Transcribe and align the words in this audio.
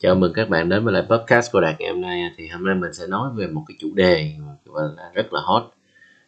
Chào 0.00 0.14
mừng 0.14 0.32
các 0.32 0.48
bạn 0.48 0.68
đến 0.68 0.84
với 0.84 0.94
lại 0.94 1.02
podcast 1.10 1.52
của 1.52 1.60
Đạt 1.60 1.80
ngày 1.80 1.88
hôm 1.90 2.00
nay. 2.00 2.30
Thì 2.36 2.48
hôm 2.48 2.64
nay 2.64 2.74
mình 2.74 2.92
sẽ 2.92 3.06
nói 3.06 3.30
về 3.36 3.46
một 3.46 3.64
cái 3.68 3.76
chủ 3.80 3.94
đề 3.94 4.32
mà 4.38 4.52
là 4.96 5.10
rất 5.14 5.32
là 5.32 5.40
hot 5.44 5.62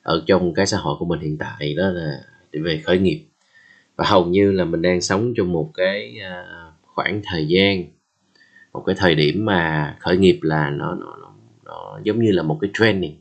ở 0.03 0.23
trong 0.27 0.55
cái 0.55 0.67
xã 0.67 0.77
hội 0.77 0.97
của 0.99 1.05
mình 1.05 1.21
hiện 1.21 1.39
tại 1.39 1.75
đó 1.75 1.89
là 1.89 2.21
về 2.53 2.81
khởi 2.85 2.99
nghiệp. 2.99 3.25
Và 3.97 4.05
hầu 4.09 4.27
như 4.27 4.53
là 4.53 4.65
mình 4.65 4.83
đang 4.83 5.01
sống 5.01 5.33
trong 5.37 5.53
một 5.53 5.71
cái 5.75 6.19
à, 6.23 6.45
khoảng 6.83 7.23
thời 7.25 7.47
gian 7.49 7.85
một 8.73 8.83
cái 8.87 8.95
thời 8.99 9.15
điểm 9.15 9.45
mà 9.45 9.97
khởi 10.01 10.17
nghiệp 10.17 10.39
là 10.43 10.71
nó 10.71 10.95
nó 10.95 11.17
nó, 11.21 11.35
nó 11.65 12.01
giống 12.05 12.23
như 12.23 12.33
là 12.33 12.43
một 12.43 12.59
cái 12.61 12.71
trending 12.75 13.17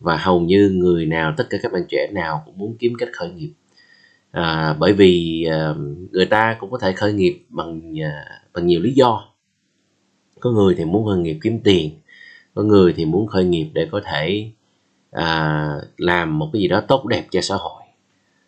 và 0.00 0.16
hầu 0.16 0.40
như 0.40 0.70
người 0.74 1.06
nào 1.06 1.34
tất 1.36 1.44
cả 1.50 1.58
các 1.62 1.72
bạn 1.72 1.82
trẻ 1.88 2.08
nào 2.12 2.42
cũng 2.46 2.58
muốn 2.58 2.76
kiếm 2.78 2.92
cách 2.98 3.08
khởi 3.12 3.30
nghiệp. 3.30 3.52
À, 4.30 4.76
bởi 4.78 4.92
vì 4.92 5.44
à, 5.50 5.74
người 6.10 6.26
ta 6.26 6.56
cũng 6.60 6.70
có 6.70 6.78
thể 6.78 6.92
khởi 6.92 7.12
nghiệp 7.12 7.44
bằng 7.48 8.00
à, 8.02 8.24
bằng 8.52 8.66
nhiều 8.66 8.80
lý 8.80 8.92
do 8.92 9.33
có 10.44 10.50
người 10.50 10.74
thì 10.78 10.84
muốn 10.84 11.06
khởi 11.06 11.18
nghiệp 11.18 11.38
kiếm 11.42 11.60
tiền 11.64 11.90
có 12.54 12.62
người 12.62 12.92
thì 12.96 13.04
muốn 13.04 13.26
khởi 13.26 13.44
nghiệp 13.44 13.66
để 13.72 13.88
có 13.92 14.00
thể 14.04 14.50
à, 15.10 15.68
làm 15.96 16.38
một 16.38 16.50
cái 16.52 16.62
gì 16.62 16.68
đó 16.68 16.82
tốt 16.88 17.06
đẹp 17.06 17.26
cho 17.30 17.40
xã 17.40 17.54
hội. 17.54 17.82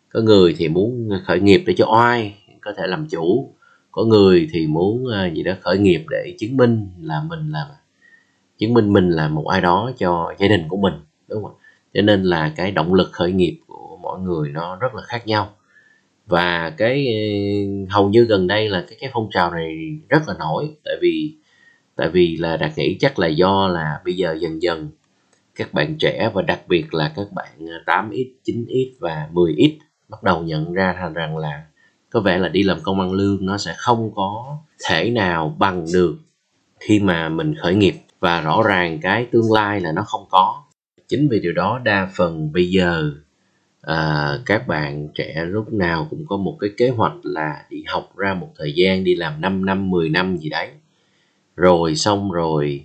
Có 0.08 0.20
người 0.20 0.54
thì 0.58 0.68
muốn 0.68 1.10
khởi 1.26 1.40
nghiệp 1.40 1.62
để 1.66 1.74
cho 1.76 1.86
oai 1.92 2.34
có 2.60 2.72
thể 2.76 2.86
làm 2.86 3.06
chủ. 3.08 3.54
Có 3.90 4.04
người 4.04 4.48
thì 4.52 4.66
muốn 4.66 5.06
à, 5.12 5.26
gì 5.26 5.42
đó 5.42 5.52
khởi 5.60 5.78
nghiệp 5.78 6.04
để 6.10 6.34
chứng 6.38 6.56
minh 6.56 6.88
là 7.00 7.22
mình 7.28 7.50
là 7.50 7.66
chứng 8.58 8.74
minh 8.74 8.92
mình 8.92 9.10
là 9.10 9.28
một 9.28 9.48
ai 9.48 9.60
đó 9.60 9.90
cho 9.98 10.34
gia 10.38 10.48
đình 10.48 10.68
của 10.68 10.76
mình 10.76 10.94
đúng 11.28 11.42
không 11.42 11.54
cho 11.94 12.02
nên 12.02 12.22
là 12.22 12.52
cái 12.56 12.70
động 12.70 12.94
lực 12.94 13.08
khởi 13.12 13.32
nghiệp 13.32 13.60
của 13.66 13.98
mọi 14.02 14.20
người 14.20 14.50
nó 14.50 14.76
rất 14.76 14.94
là 14.94 15.02
khác 15.02 15.26
nhau. 15.26 15.54
Và 16.26 16.70
cái 16.70 17.06
hầu 17.90 18.08
như 18.08 18.24
gần 18.24 18.46
đây 18.46 18.68
là 18.68 18.84
cái 18.88 18.98
cái 19.00 19.10
phong 19.12 19.28
trào 19.30 19.50
này 19.50 19.98
rất 20.08 20.22
là 20.28 20.34
nổi 20.38 20.70
tại 20.84 20.94
vì 21.02 21.36
tại 21.96 22.08
vì 22.08 22.36
là 22.36 22.56
đạt 22.56 22.78
nghĩ 22.78 22.96
chắc 23.00 23.18
là 23.18 23.26
do 23.26 23.68
là 23.68 24.00
bây 24.04 24.16
giờ 24.16 24.36
dần 24.40 24.62
dần 24.62 24.90
các 25.54 25.74
bạn 25.74 25.96
trẻ 25.98 26.30
và 26.34 26.42
đặc 26.42 26.60
biệt 26.68 26.94
là 26.94 27.12
các 27.16 27.26
bạn 27.32 27.48
à, 27.86 28.02
8x, 28.02 28.26
9x 28.44 28.90
và 29.00 29.28
10x 29.32 29.70
bắt 30.08 30.22
đầu 30.22 30.42
nhận 30.42 30.72
ra 30.72 30.92
rằng, 30.92 31.14
rằng 31.14 31.36
là 31.36 31.62
có 32.10 32.20
vẻ 32.20 32.38
là 32.38 32.48
đi 32.48 32.62
làm 32.62 32.78
công 32.82 33.00
ăn 33.00 33.12
lương 33.12 33.46
nó 33.46 33.58
sẽ 33.58 33.74
không 33.76 34.10
có 34.14 34.58
thể 34.88 35.10
nào 35.10 35.56
bằng 35.58 35.86
được 35.92 36.16
khi 36.80 37.00
mà 37.00 37.28
mình 37.28 37.54
khởi 37.54 37.74
nghiệp. 37.74 37.94
Và 38.20 38.40
rõ 38.40 38.62
ràng 38.62 38.98
cái 39.02 39.26
tương 39.32 39.52
lai 39.52 39.80
là 39.80 39.92
nó 39.92 40.02
không 40.02 40.26
có. 40.30 40.64
Chính 41.08 41.28
vì 41.28 41.40
điều 41.40 41.52
đó 41.52 41.80
đa 41.84 42.10
phần 42.16 42.52
bây 42.52 42.70
giờ 42.70 43.12
à, 43.82 44.30
các 44.46 44.68
bạn 44.68 45.08
trẻ 45.14 45.44
lúc 45.48 45.72
nào 45.72 46.06
cũng 46.10 46.24
có 46.28 46.36
một 46.36 46.56
cái 46.60 46.70
kế 46.76 46.88
hoạch 46.88 47.16
là 47.22 47.64
đi 47.70 47.84
học 47.86 48.16
ra 48.16 48.34
một 48.34 48.52
thời 48.58 48.72
gian 48.76 49.04
đi 49.04 49.14
làm 49.14 49.40
5 49.40 49.64
năm 49.64 49.90
10 49.90 50.08
năm 50.08 50.36
gì 50.36 50.48
đấy 50.48 50.70
rồi 51.56 51.96
xong 51.96 52.30
rồi 52.30 52.84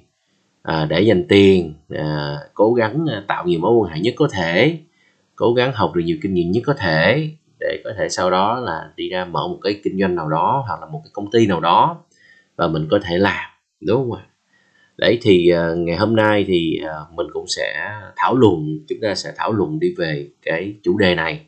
à, 0.62 0.86
để 0.86 1.02
dành 1.02 1.28
tiền 1.28 1.74
à, 1.90 2.38
cố 2.54 2.74
gắng 2.74 3.06
à, 3.10 3.24
tạo 3.28 3.46
nhiều 3.46 3.60
mối 3.60 3.74
quan 3.74 3.94
hệ 3.94 4.00
nhất 4.00 4.14
có 4.18 4.28
thể 4.32 4.78
cố 5.36 5.54
gắng 5.54 5.72
học 5.76 5.96
được 5.96 6.02
nhiều 6.06 6.18
kinh 6.22 6.34
nghiệm 6.34 6.52
nhất 6.52 6.64
có 6.66 6.74
thể 6.74 7.30
để 7.60 7.82
có 7.84 7.92
thể 7.98 8.10
sau 8.10 8.32
đó 8.32 8.60
là 8.60 8.92
đi 8.96 9.10
ra 9.10 9.26
mở 9.26 9.48
một 9.48 9.60
cái 9.62 9.80
kinh 9.84 10.00
doanh 10.00 10.16
nào 10.16 10.30
đó 10.30 10.64
hoặc 10.68 10.82
là 10.82 10.86
một 10.86 11.02
cái 11.04 11.12
công 11.14 11.32
ty 11.32 11.48
nào 11.48 11.60
đó 11.60 12.04
và 12.56 12.68
mình 12.68 12.88
có 12.92 13.00
thể 13.04 13.18
làm 13.18 13.50
đúng 13.82 13.98
không 13.98 14.18
ạ? 14.18 14.26
Đấy 14.98 15.20
thì 15.22 15.52
uh, 15.54 15.78
ngày 15.78 15.98
hôm 15.98 16.16
nay 16.16 16.46
thì 16.48 16.82
uh, 16.84 17.14
mình 17.14 17.28
cũng 17.34 17.48
sẽ 17.48 17.92
thảo 18.16 18.36
luận 18.36 18.80
chúng 18.90 18.98
ta 19.02 19.16
sẽ 19.16 19.34
thảo 19.38 19.54
luận 19.54 19.80
đi 19.80 19.94
về 19.98 20.28
cái 20.42 20.76
chủ 20.84 20.98
đề 20.98 21.16
này. 21.16 21.46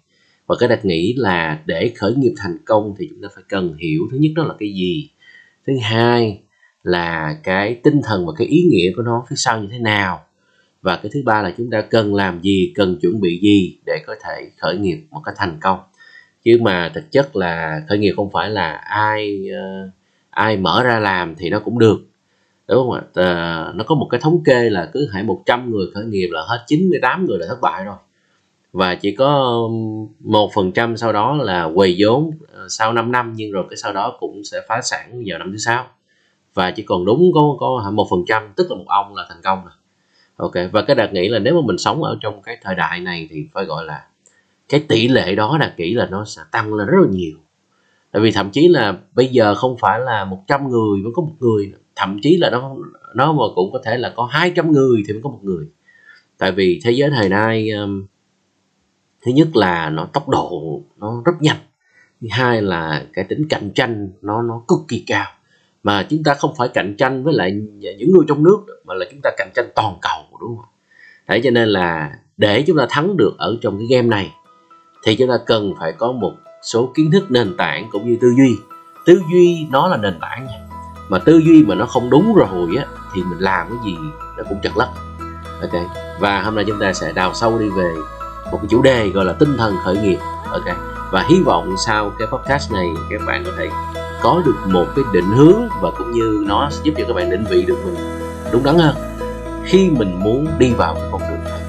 Và 0.47 0.55
cái 0.59 0.69
đặt 0.69 0.85
nghĩ 0.85 1.13
là 1.17 1.59
để 1.65 1.91
khởi 1.95 2.15
nghiệp 2.15 2.33
thành 2.37 2.57
công 2.65 2.95
thì 2.97 3.07
chúng 3.09 3.21
ta 3.21 3.27
phải 3.35 3.43
cần 3.49 3.73
hiểu 3.73 4.01
thứ 4.11 4.17
nhất 4.17 4.31
đó 4.35 4.43
là 4.43 4.53
cái 4.59 4.69
gì 4.69 5.09
thứ 5.67 5.73
hai 5.81 6.43
là 6.83 7.37
cái 7.43 7.79
tinh 7.83 8.01
thần 8.03 8.25
và 8.25 8.33
cái 8.37 8.47
ý 8.47 8.63
nghĩa 8.63 8.91
của 8.95 9.01
nó 9.01 9.25
phía 9.29 9.35
sau 9.35 9.59
như 9.59 9.67
thế 9.71 9.79
nào. 9.79 10.25
Và 10.81 10.95
cái 10.95 11.11
thứ 11.13 11.21
ba 11.25 11.41
là 11.41 11.53
chúng 11.57 11.69
ta 11.69 11.81
cần 11.81 12.15
làm 12.15 12.41
gì 12.41 12.73
cần 12.75 12.97
chuẩn 13.01 13.21
bị 13.21 13.39
gì 13.43 13.77
để 13.85 14.03
có 14.07 14.15
thể 14.23 14.49
khởi 14.57 14.77
nghiệp 14.77 14.97
một 15.11 15.21
cách 15.25 15.35
thành 15.37 15.57
công. 15.61 15.79
Chứ 16.43 16.57
mà 16.61 16.91
thực 16.95 17.11
chất 17.11 17.35
là 17.35 17.81
khởi 17.89 17.97
nghiệp 17.97 18.13
không 18.15 18.31
phải 18.31 18.49
là 18.49 18.71
ai 18.73 19.47
uh, 19.51 19.89
ai 20.29 20.57
mở 20.57 20.83
ra 20.83 20.99
làm 20.99 21.35
thì 21.35 21.49
nó 21.49 21.59
cũng 21.59 21.79
được. 21.79 21.99
Đúng 22.67 22.77
không 22.77 22.91
ạ? 22.91 23.01
Uh, 23.01 23.75
nó 23.75 23.83
có 23.87 23.95
một 23.95 24.07
cái 24.11 24.21
thống 24.21 24.43
kê 24.43 24.69
là 24.69 24.89
cứ 24.93 25.09
hãy 25.13 25.23
100 25.23 25.71
người 25.71 25.87
khởi 25.93 26.05
nghiệp 26.05 26.27
là 26.31 26.41
hết 26.47 26.63
98 26.67 27.25
người 27.25 27.37
là 27.39 27.45
thất 27.47 27.61
bại 27.61 27.85
rồi. 27.85 27.95
Và 28.73 28.95
chỉ 28.95 29.15
có 29.15 29.59
một 30.19 30.51
phần 30.55 30.71
trăm 30.71 30.97
sau 30.97 31.13
đó 31.13 31.35
là 31.35 31.69
quầy 31.75 31.95
vốn 31.99 32.31
ờ, 32.51 32.67
sau 32.69 32.93
5 32.93 33.11
năm 33.11 33.33
nhưng 33.35 33.51
rồi 33.51 33.65
cái 33.69 33.77
sau 33.77 33.93
đó 33.93 34.17
cũng 34.19 34.41
sẽ 34.51 34.57
phá 34.67 34.81
sản 34.81 35.23
vào 35.25 35.39
năm 35.39 35.51
thứ 35.51 35.57
sáu 35.57 35.87
và 36.53 36.71
chỉ 36.71 36.83
còn 36.83 37.05
đúng 37.05 37.31
có 37.33 37.55
có 37.59 37.91
một 37.93 38.07
phần 38.09 38.23
trăm 38.27 38.53
tức 38.55 38.67
là 38.69 38.77
một 38.77 38.85
ông 38.87 39.15
là 39.15 39.25
thành 39.29 39.41
công 39.43 39.63
rồi. 39.63 39.73
Ok 40.35 40.71
và 40.71 40.81
cái 40.81 40.95
đạt 40.95 41.13
nghĩ 41.13 41.29
là 41.29 41.39
nếu 41.39 41.55
mà 41.55 41.61
mình 41.65 41.77
sống 41.77 42.03
ở 42.03 42.17
trong 42.21 42.41
cái 42.41 42.57
thời 42.61 42.75
đại 42.75 42.99
này 42.99 43.27
thì 43.31 43.47
phải 43.53 43.65
gọi 43.65 43.85
là 43.85 44.07
cái 44.69 44.85
tỷ 44.87 45.07
lệ 45.07 45.35
đó 45.35 45.57
đạt 45.59 45.79
nghĩ 45.79 45.93
là 45.93 46.05
nó 46.05 46.25
sẽ 46.25 46.41
tăng 46.51 46.73
lên 46.73 46.87
rất 46.87 46.97
là 47.01 47.07
nhiều. 47.09 47.37
Tại 48.11 48.21
vì 48.21 48.31
thậm 48.31 48.51
chí 48.51 48.67
là 48.67 48.97
bây 49.13 49.27
giờ 49.27 49.55
không 49.55 49.77
phải 49.79 49.99
là 49.99 50.25
100 50.25 50.69
người 50.69 51.01
mới 51.03 51.11
có 51.15 51.21
một 51.21 51.33
người 51.39 51.73
thậm 51.95 52.19
chí 52.21 52.37
là 52.37 52.49
nó 52.49 52.75
nó 53.15 53.33
mà 53.33 53.43
cũng 53.55 53.71
có 53.73 53.79
thể 53.85 53.97
là 53.97 54.13
có 54.15 54.25
200 54.25 54.71
người 54.71 55.03
thì 55.07 55.13
mới 55.13 55.21
có 55.23 55.29
một 55.29 55.39
người. 55.41 55.67
Tại 56.37 56.51
vì 56.51 56.81
thế 56.83 56.91
giới 56.91 57.09
thời 57.09 57.29
nay 57.29 57.69
um, 57.69 58.05
thứ 59.25 59.31
nhất 59.31 59.55
là 59.55 59.89
nó 59.89 60.05
tốc 60.05 60.29
độ 60.29 60.81
nó 60.97 61.21
rất 61.25 61.33
nhanh 61.41 61.57
thứ 62.21 62.27
hai 62.31 62.61
là 62.61 63.05
cái 63.13 63.25
tính 63.25 63.47
cạnh 63.49 63.71
tranh 63.75 64.09
nó 64.21 64.41
nó 64.41 64.63
cực 64.67 64.79
kỳ 64.87 65.03
cao 65.07 65.25
mà 65.83 66.07
chúng 66.09 66.23
ta 66.23 66.33
không 66.33 66.53
phải 66.57 66.67
cạnh 66.67 66.95
tranh 66.97 67.23
với 67.23 67.33
lại 67.33 67.51
những 67.97 68.11
người 68.11 68.25
trong 68.27 68.43
nước 68.43 68.59
mà 68.85 68.93
là 68.93 69.05
chúng 69.11 69.19
ta 69.23 69.29
cạnh 69.37 69.49
tranh 69.55 69.69
toàn 69.75 69.97
cầu, 70.01 70.39
đúng 70.39 70.57
không? 70.57 70.65
Đấy, 71.27 71.41
cho 71.43 71.51
nên 71.51 71.69
là 71.69 72.11
để 72.37 72.63
chúng 72.67 72.77
ta 72.77 72.85
thắng 72.89 73.17
được 73.17 73.33
ở 73.37 73.57
trong 73.61 73.77
cái 73.77 73.87
game 73.87 74.07
này, 74.07 74.33
thì 75.03 75.15
chúng 75.15 75.29
ta 75.29 75.37
cần 75.45 75.73
phải 75.79 75.91
có 75.91 76.11
một 76.11 76.33
số 76.61 76.91
kiến 76.95 77.11
thức 77.11 77.31
nền 77.31 77.57
tảng 77.57 77.89
cũng 77.91 78.09
như 78.09 78.17
tư 78.21 78.33
duy. 78.37 78.55
Tư 79.05 79.21
duy 79.31 79.67
nó 79.71 79.87
là 79.87 79.97
nền 79.97 80.19
tảng 80.21 80.45
nha. 80.45 80.59
Mà 81.09 81.19
tư 81.19 81.37
duy 81.37 81.63
mà 81.63 81.75
nó 81.75 81.85
không 81.85 82.09
đúng 82.09 82.35
rồi 82.35 82.75
á, 82.77 82.85
thì 83.13 83.23
mình 83.23 83.39
làm 83.39 83.67
cái 83.69 83.77
gì 83.85 83.97
nó 84.37 84.43
cũng 84.49 84.59
chật 84.63 84.77
lất 84.77 84.87
ok, 85.61 85.81
và 86.19 86.41
hôm 86.41 86.55
nay 86.55 86.65
chúng 86.67 86.79
ta 86.79 86.93
sẽ 86.93 87.11
đào 87.11 87.33
sâu 87.33 87.59
đi 87.59 87.69
về 87.69 87.93
một 88.51 88.57
cái 88.61 88.67
chủ 88.69 88.81
đề 88.81 89.09
gọi 89.09 89.25
là 89.25 89.33
tinh 89.33 89.57
thần 89.57 89.75
khởi 89.83 89.97
nghiệp. 89.97 90.17
Ok, 90.51 90.77
và 91.11 91.25
hy 91.29 91.41
vọng 91.41 91.75
sau 91.85 92.11
cái 92.19 92.27
podcast 92.27 92.71
này 92.71 92.87
các 93.09 93.21
bạn 93.27 93.43
có 93.45 93.51
thể 93.57 93.69
có 94.23 94.41
được 94.45 94.55
một 94.67 94.85
cái 94.95 95.05
định 95.13 95.31
hướng 95.35 95.69
và 95.81 95.91
cũng 95.97 96.11
như 96.11 96.43
nó 96.47 96.69
sẽ 96.71 96.81
giúp 96.83 96.93
cho 96.97 97.03
các 97.07 97.13
bạn 97.13 97.29
định 97.29 97.45
vị 97.49 97.65
được 97.67 97.77
mình 97.85 97.95
đúng 98.51 98.63
đắn 98.63 98.77
hơn 98.77 98.95
khi 99.65 99.89
mình 99.89 100.19
muốn 100.23 100.47
đi 100.59 100.73
vào 100.73 100.93
cái 100.93 101.03
con 101.11 101.21
đường 101.21 101.43
này 101.43 101.61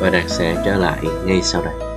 và 0.00 0.10
đạt 0.10 0.24
sẽ 0.26 0.62
trở 0.64 0.76
lại 0.76 1.04
ngay 1.24 1.42
sau 1.42 1.62
đây. 1.62 1.87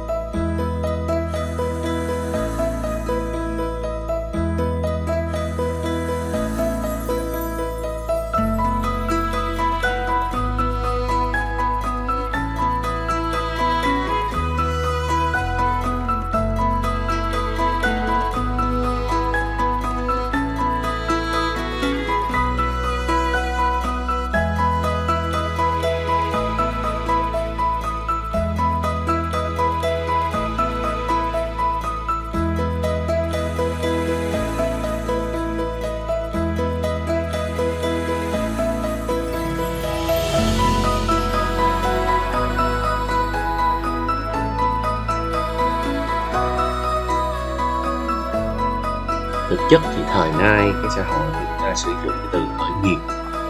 Thực 49.51 49.59
chất 49.69 49.81
thì 49.95 50.03
thời 50.13 50.31
nay 50.31 50.71
cái 50.81 50.92
xã 50.95 51.03
hội 51.03 51.31
chúng 51.33 51.62
ta 51.62 51.75
sử 51.75 51.92
dụng 52.03 52.13
cái 52.18 52.27
từ 52.31 52.39
khởi 52.57 52.71
nghiệp 52.83 53.00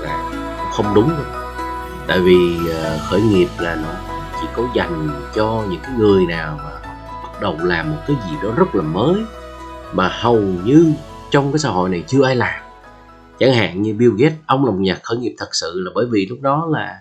là 0.02 0.30
không 0.72 0.94
đúng 0.96 1.10
đâu. 1.10 1.52
Tại 2.08 2.20
vì 2.20 2.58
ờ, 2.74 2.98
khởi 3.10 3.22
nghiệp 3.22 3.48
là 3.60 3.76
nó 3.76 3.90
chỉ 4.42 4.48
có 4.56 4.64
dành 4.76 5.10
cho 5.36 5.64
những 5.70 5.80
cái 5.84 5.92
người 5.98 6.26
nào 6.26 6.60
mà 6.64 6.72
bắt 7.24 7.42
đầu 7.42 7.58
làm 7.64 7.92
một 7.92 7.98
cái 8.08 8.18
gì 8.26 8.38
đó 8.44 8.50
rất 8.56 8.76
là 8.76 8.82
mới 8.82 9.24
mà 9.94 10.10
hầu 10.22 10.42
như 10.42 10.94
trong 11.32 11.52
cái 11.52 11.60
xã 11.60 11.70
hội 11.70 11.90
này 11.90 12.04
chưa 12.08 12.24
ai 12.24 12.36
làm. 12.36 12.62
Chẳng 13.40 13.54
hạn 13.54 13.82
như 13.82 13.94
Bill 13.94 14.12
Gates 14.18 14.38
ông 14.46 14.66
là 14.66 14.72
một 14.72 14.80
nhà 14.80 14.98
khởi 15.04 15.18
nghiệp 15.18 15.36
thật 15.38 15.50
sự 15.56 15.82
là 15.86 15.92
bởi 15.96 16.06
vì 16.12 16.26
lúc 16.26 16.42
đó 16.42 16.68
là 16.72 16.98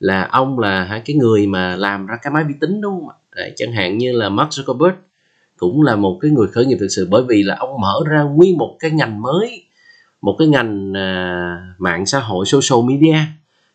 là 0.00 0.28
ông 0.30 0.58
là 0.58 0.84
hai 0.84 1.02
cái 1.04 1.16
người 1.16 1.46
mà 1.46 1.76
làm 1.76 2.06
ra 2.06 2.16
cái 2.22 2.32
máy 2.32 2.44
vi 2.44 2.54
tính 2.60 2.80
đúng 2.80 3.00
không 3.00 3.08
ạ? 3.08 3.16
Đấy, 3.36 3.52
chẳng 3.56 3.72
hạn 3.72 3.98
như 3.98 4.12
là 4.12 4.28
Mark 4.28 4.50
Zuckerberg 4.50 4.92
cũng 5.60 5.82
là 5.82 5.96
một 5.96 6.18
cái 6.20 6.30
người 6.30 6.46
khởi 6.46 6.66
nghiệp 6.66 6.76
thực 6.80 6.88
sự 6.88 7.08
bởi 7.10 7.22
vì 7.28 7.42
là 7.42 7.56
ông 7.58 7.80
mở 7.80 7.94
ra 8.06 8.22
nguyên 8.22 8.58
một 8.58 8.76
cái 8.80 8.90
ngành 8.90 9.22
mới 9.22 9.64
một 10.20 10.36
cái 10.38 10.48
ngành 10.48 10.92
à, 10.96 11.74
mạng 11.78 12.06
xã 12.06 12.20
hội 12.20 12.46
social 12.46 12.88
media. 12.88 13.16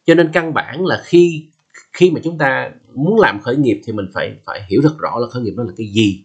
Cho 0.05 0.15
nên 0.15 0.29
căn 0.33 0.53
bản 0.53 0.85
là 0.85 1.01
khi 1.05 1.45
khi 1.93 2.11
mà 2.11 2.19
chúng 2.23 2.37
ta 2.37 2.71
muốn 2.93 3.19
làm 3.19 3.41
khởi 3.41 3.55
nghiệp 3.55 3.81
thì 3.85 3.93
mình 3.93 4.05
phải 4.13 4.35
phải 4.45 4.61
hiểu 4.69 4.81
thật 4.83 4.97
rõ 4.99 5.19
là 5.19 5.27
khởi 5.27 5.43
nghiệp 5.43 5.53
đó 5.57 5.63
là 5.63 5.71
cái 5.77 5.87
gì. 5.87 6.23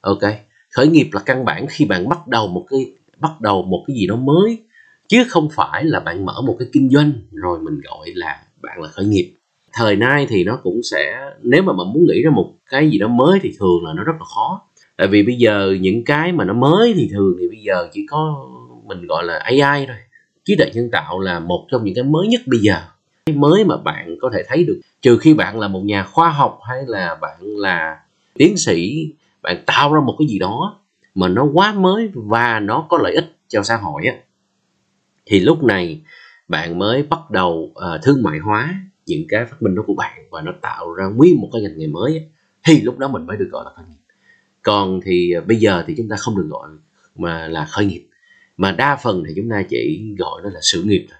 Ok 0.00 0.22
khởi 0.70 0.88
nghiệp 0.88 1.08
là 1.12 1.20
căn 1.20 1.44
bản 1.44 1.66
khi 1.70 1.84
bạn 1.84 2.08
bắt 2.08 2.28
đầu 2.28 2.48
một 2.48 2.66
cái 2.70 2.92
bắt 3.18 3.40
đầu 3.40 3.62
một 3.62 3.84
cái 3.86 3.96
gì 3.96 4.06
đó 4.06 4.16
mới 4.16 4.62
chứ 5.08 5.24
không 5.28 5.48
phải 5.52 5.84
là 5.84 6.00
bạn 6.00 6.24
mở 6.24 6.42
một 6.46 6.56
cái 6.58 6.68
kinh 6.72 6.90
doanh 6.90 7.12
rồi 7.32 7.58
mình 7.60 7.80
gọi 7.80 8.08
là 8.14 8.42
bạn 8.62 8.82
là 8.82 8.88
khởi 8.88 9.06
nghiệp. 9.06 9.34
Thời 9.72 9.96
nay 9.96 10.26
thì 10.28 10.44
nó 10.44 10.58
cũng 10.62 10.80
sẽ 10.82 11.30
nếu 11.42 11.62
mà 11.62 11.72
bạn 11.72 11.92
muốn 11.92 12.06
nghĩ 12.06 12.22
ra 12.22 12.30
một 12.30 12.54
cái 12.70 12.90
gì 12.90 12.98
đó 12.98 13.08
mới 13.08 13.38
thì 13.42 13.52
thường 13.60 13.84
là 13.84 13.92
nó 13.96 14.04
rất 14.04 14.12
là 14.18 14.24
khó 14.24 14.62
tại 15.00 15.08
vì 15.08 15.22
bây 15.22 15.34
giờ 15.34 15.76
những 15.80 16.04
cái 16.04 16.32
mà 16.32 16.44
nó 16.44 16.52
mới 16.52 16.94
thì 16.96 17.08
thường 17.12 17.36
thì 17.40 17.48
bây 17.48 17.58
giờ 17.58 17.88
chỉ 17.92 18.06
có 18.10 18.48
mình 18.84 19.06
gọi 19.06 19.24
là 19.24 19.38
AI 19.38 19.86
thôi. 19.86 19.96
Trí 20.44 20.56
tuệ 20.56 20.70
nhân 20.74 20.90
tạo 20.92 21.20
là 21.20 21.40
một 21.40 21.66
trong 21.70 21.84
những 21.84 21.94
cái 21.94 22.04
mới 22.04 22.28
nhất 22.28 22.40
bây 22.46 22.60
giờ. 22.60 22.76
Cái 23.26 23.36
mới 23.36 23.64
mà 23.64 23.76
bạn 23.76 24.16
có 24.20 24.30
thể 24.34 24.42
thấy 24.48 24.64
được. 24.64 24.80
Trừ 25.02 25.18
khi 25.18 25.34
bạn 25.34 25.60
là 25.60 25.68
một 25.68 25.80
nhà 25.84 26.04
khoa 26.04 26.30
học 26.30 26.58
hay 26.68 26.82
là 26.86 27.18
bạn 27.20 27.38
là 27.40 27.98
tiến 28.34 28.56
sĩ 28.56 29.08
bạn 29.42 29.62
tạo 29.66 29.94
ra 29.94 30.00
một 30.00 30.16
cái 30.18 30.28
gì 30.28 30.38
đó 30.38 30.80
mà 31.14 31.28
nó 31.28 31.44
quá 31.52 31.72
mới 31.72 32.10
và 32.14 32.60
nó 32.60 32.86
có 32.88 32.98
lợi 32.98 33.14
ích 33.14 33.36
cho 33.48 33.62
xã 33.62 33.76
hội 33.76 34.06
á 34.06 34.14
thì 35.26 35.40
lúc 35.40 35.64
này 35.64 36.00
bạn 36.48 36.78
mới 36.78 37.02
bắt 37.02 37.30
đầu 37.30 37.72
uh, 37.72 38.02
thương 38.02 38.22
mại 38.22 38.38
hóa 38.38 38.74
những 39.06 39.22
cái 39.28 39.44
phát 39.44 39.62
minh 39.62 39.74
đó 39.74 39.82
của 39.86 39.94
bạn 39.94 40.18
và 40.30 40.42
nó 40.42 40.52
tạo 40.62 40.92
ra 40.92 41.04
nguyên 41.06 41.40
một 41.40 41.48
cái 41.52 41.62
ngành 41.62 41.78
nghề 41.78 41.86
mới 41.86 42.18
á, 42.18 42.24
thì 42.66 42.80
lúc 42.80 42.98
đó 42.98 43.08
mình 43.08 43.26
mới 43.26 43.36
được 43.36 43.48
gọi 43.52 43.64
là 43.64 43.70
khởi 43.76 43.84
nghiệp 43.88 44.00
còn 44.62 45.00
thì 45.04 45.32
à, 45.34 45.40
bây 45.40 45.56
giờ 45.56 45.84
thì 45.86 45.94
chúng 45.96 46.08
ta 46.08 46.16
không 46.16 46.36
được 46.36 46.46
gọi 46.50 46.68
mà 47.16 47.48
là 47.48 47.64
khởi 47.64 47.86
nghiệp. 47.86 48.06
Mà 48.56 48.72
đa 48.72 48.96
phần 49.02 49.24
thì 49.26 49.32
chúng 49.36 49.50
ta 49.50 49.62
chỉ 49.70 50.14
gọi 50.18 50.40
nó 50.44 50.50
là 50.50 50.60
sự 50.62 50.82
nghiệp 50.82 51.06
thôi. 51.10 51.18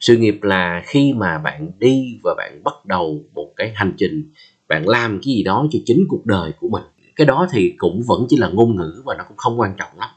Sự 0.00 0.16
nghiệp 0.16 0.42
là 0.42 0.82
khi 0.86 1.12
mà 1.12 1.38
bạn 1.38 1.70
đi 1.78 2.18
và 2.22 2.34
bạn 2.36 2.60
bắt 2.64 2.86
đầu 2.86 3.24
một 3.34 3.52
cái 3.56 3.72
hành 3.74 3.92
trình 3.98 4.30
bạn 4.68 4.88
làm 4.88 5.20
cái 5.24 5.34
gì 5.34 5.42
đó 5.42 5.66
cho 5.70 5.78
chính 5.86 6.04
cuộc 6.08 6.26
đời 6.26 6.52
của 6.60 6.68
mình. 6.68 6.82
Cái 7.16 7.26
đó 7.26 7.46
thì 7.52 7.74
cũng 7.78 8.02
vẫn 8.06 8.26
chỉ 8.28 8.36
là 8.36 8.48
ngôn 8.48 8.76
ngữ 8.76 9.02
và 9.04 9.14
nó 9.18 9.24
cũng 9.28 9.36
không 9.36 9.60
quan 9.60 9.74
trọng 9.78 9.98
lắm. 9.98 10.08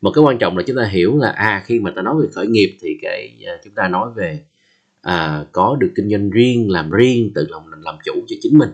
Một 0.00 0.10
cái 0.14 0.24
quan 0.24 0.38
trọng 0.38 0.56
là 0.56 0.64
chúng 0.66 0.76
ta 0.76 0.84
hiểu 0.84 1.16
là 1.16 1.30
à 1.30 1.62
khi 1.66 1.80
mà 1.80 1.92
ta 1.96 2.02
nói 2.02 2.14
về 2.22 2.28
khởi 2.32 2.46
nghiệp 2.46 2.76
thì 2.82 2.98
cái 3.02 3.44
à, 3.46 3.52
chúng 3.64 3.72
ta 3.72 3.88
nói 3.88 4.10
về 4.16 4.44
à, 5.00 5.44
có 5.52 5.76
được 5.80 5.92
kinh 5.96 6.10
doanh 6.10 6.30
riêng 6.30 6.70
làm 6.70 6.90
riêng 6.90 7.32
tự 7.34 7.46
lòng 7.50 7.68
làm 7.82 7.96
chủ 8.04 8.12
cho 8.26 8.36
chính 8.42 8.58
mình 8.58 8.70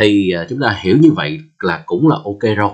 thì 0.00 0.30
à, 0.30 0.46
chúng 0.48 0.60
ta 0.60 0.78
hiểu 0.82 0.96
như 1.00 1.12
vậy 1.12 1.38
là 1.60 1.82
cũng 1.86 2.08
là 2.08 2.16
ok 2.24 2.56
rồi. 2.56 2.72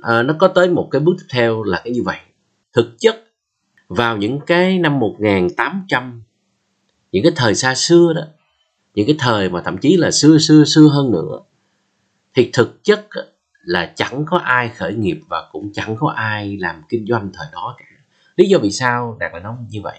À, 0.00 0.22
nó 0.22 0.34
có 0.38 0.48
tới 0.48 0.70
một 0.70 0.88
cái 0.90 1.00
bước 1.00 1.14
tiếp 1.18 1.26
theo 1.30 1.62
là 1.62 1.80
cái 1.84 1.92
như 1.92 2.02
vậy. 2.02 2.18
Thực 2.72 2.94
chất 2.98 3.16
vào 3.88 4.16
những 4.16 4.40
cái 4.46 4.78
năm 4.78 4.98
1800 4.98 6.22
những 7.12 7.22
cái 7.22 7.32
thời 7.36 7.54
xa 7.54 7.74
xưa 7.74 8.12
đó 8.16 8.22
những 8.94 9.06
cái 9.06 9.16
thời 9.18 9.48
mà 9.48 9.62
thậm 9.62 9.78
chí 9.78 9.96
là 9.96 10.10
xưa 10.10 10.38
xưa 10.38 10.64
xưa 10.64 10.88
hơn 10.92 11.12
nữa 11.12 11.40
thì 12.34 12.50
thực 12.52 12.84
chất 12.84 13.06
là 13.62 13.92
chẳng 13.96 14.24
có 14.26 14.38
ai 14.38 14.68
khởi 14.68 14.94
nghiệp 14.94 15.20
và 15.28 15.48
cũng 15.52 15.72
chẳng 15.74 15.96
có 15.96 16.10
ai 16.10 16.56
làm 16.56 16.82
kinh 16.88 17.06
doanh 17.06 17.30
thời 17.34 17.46
đó 17.52 17.76
cả. 17.78 17.84
Lý 18.36 18.48
do 18.48 18.58
vì 18.58 18.70
sao 18.70 19.16
đạt 19.20 19.32
lại 19.32 19.42
nói 19.42 19.56
như 19.70 19.80
vậy? 19.82 19.98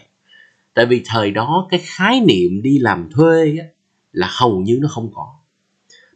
Tại 0.73 0.85
vì 0.85 1.03
thời 1.05 1.31
đó 1.31 1.67
cái 1.69 1.81
khái 1.83 2.21
niệm 2.21 2.61
đi 2.61 2.77
làm 2.77 3.09
thuê 3.11 3.57
á, 3.59 3.65
là 4.11 4.27
hầu 4.39 4.59
như 4.59 4.79
nó 4.81 4.87
không 4.91 5.11
có 5.13 5.36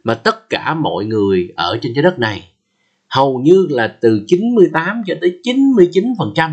mà 0.04 0.14
tất 0.14 0.50
cả 0.50 0.74
mọi 0.74 1.04
người 1.04 1.52
ở 1.56 1.78
trên 1.82 1.92
trái 1.94 2.02
đất 2.02 2.18
này. 2.18 2.48
Hầu 3.08 3.38
như 3.38 3.66
là 3.70 3.96
từ 4.00 4.24
98 4.26 5.02
cho 5.06 5.14
tới 5.20 5.40
99% 5.44 6.50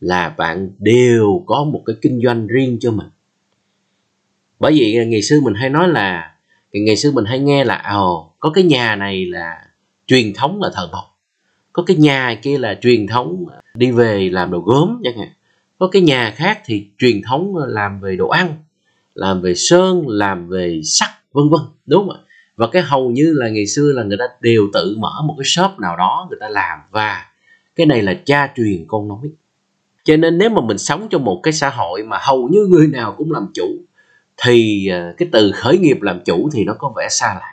là 0.00 0.28
bạn 0.28 0.70
đều 0.78 1.44
có 1.46 1.64
một 1.64 1.82
cái 1.86 1.96
kinh 2.02 2.20
doanh 2.24 2.46
riêng 2.46 2.78
cho 2.80 2.90
mình. 2.90 3.08
Bởi 4.58 4.72
vì 4.72 5.06
ngày 5.06 5.22
xưa 5.22 5.40
mình 5.40 5.54
hay 5.54 5.70
nói 5.70 5.88
là, 5.88 6.34
ngày 6.72 6.96
xưa 6.96 7.10
mình 7.12 7.24
hay 7.24 7.38
nghe 7.38 7.64
là, 7.64 7.82
ồ, 7.92 8.34
có 8.38 8.50
cái 8.50 8.64
nhà 8.64 8.96
này 8.96 9.26
là 9.26 9.66
truyền 10.06 10.32
thống 10.34 10.60
là 10.62 10.70
thờ 10.74 10.88
mộc 10.92 11.10
có 11.72 11.82
cái 11.82 11.96
nhà 11.96 12.40
kia 12.42 12.58
là 12.58 12.78
truyền 12.82 13.06
thống 13.06 13.46
à, 13.52 13.60
đi 13.74 13.90
về 13.90 14.28
làm 14.32 14.50
đồ 14.50 14.58
gốm 14.58 15.00
chẳng 15.04 15.18
hạn. 15.18 15.28
Có 15.78 15.88
cái 15.88 16.02
nhà 16.02 16.34
khác 16.36 16.62
thì 16.64 16.86
truyền 16.98 17.22
thống 17.22 17.56
làm 17.56 18.00
về 18.00 18.16
đồ 18.16 18.28
ăn, 18.28 18.54
làm 19.14 19.40
về 19.40 19.54
sơn, 19.54 20.08
làm 20.08 20.48
về 20.48 20.80
sắt, 20.84 21.08
vân 21.32 21.48
vân, 21.48 21.60
đúng 21.86 22.08
không 22.08 22.16
ạ? 22.16 22.20
Và 22.60 22.66
cái 22.66 22.82
hầu 22.82 23.10
như 23.10 23.32
là 23.36 23.48
ngày 23.48 23.66
xưa 23.66 23.92
là 23.92 24.02
người 24.02 24.18
ta 24.18 24.24
đều 24.40 24.66
tự 24.72 24.96
mở 24.98 25.22
một 25.24 25.34
cái 25.38 25.44
shop 25.44 25.78
nào 25.78 25.96
đó 25.96 26.26
người 26.30 26.38
ta 26.40 26.48
làm. 26.48 26.78
Và 26.90 27.26
cái 27.76 27.86
này 27.86 28.02
là 28.02 28.14
cha 28.26 28.52
truyền 28.56 28.84
con 28.88 29.08
nói 29.08 29.30
cho 30.04 30.16
nên 30.16 30.38
nếu 30.38 30.50
mà 30.50 30.60
mình 30.60 30.78
sống 30.78 31.06
trong 31.10 31.24
một 31.24 31.40
cái 31.42 31.52
xã 31.52 31.70
hội 31.70 32.02
mà 32.02 32.18
hầu 32.20 32.48
như 32.48 32.66
người 32.66 32.86
nào 32.86 33.14
cũng 33.18 33.32
làm 33.32 33.46
chủ 33.54 33.66
thì 34.36 34.88
ờ, 34.88 35.14
cái 35.16 35.28
từ 35.32 35.52
khởi 35.52 35.78
nghiệp 35.78 36.02
làm 36.02 36.20
chủ 36.24 36.48
thì 36.52 36.64
nó 36.64 36.74
có 36.78 36.92
vẻ 36.96 37.08
xa 37.10 37.34
lạ. 37.34 37.52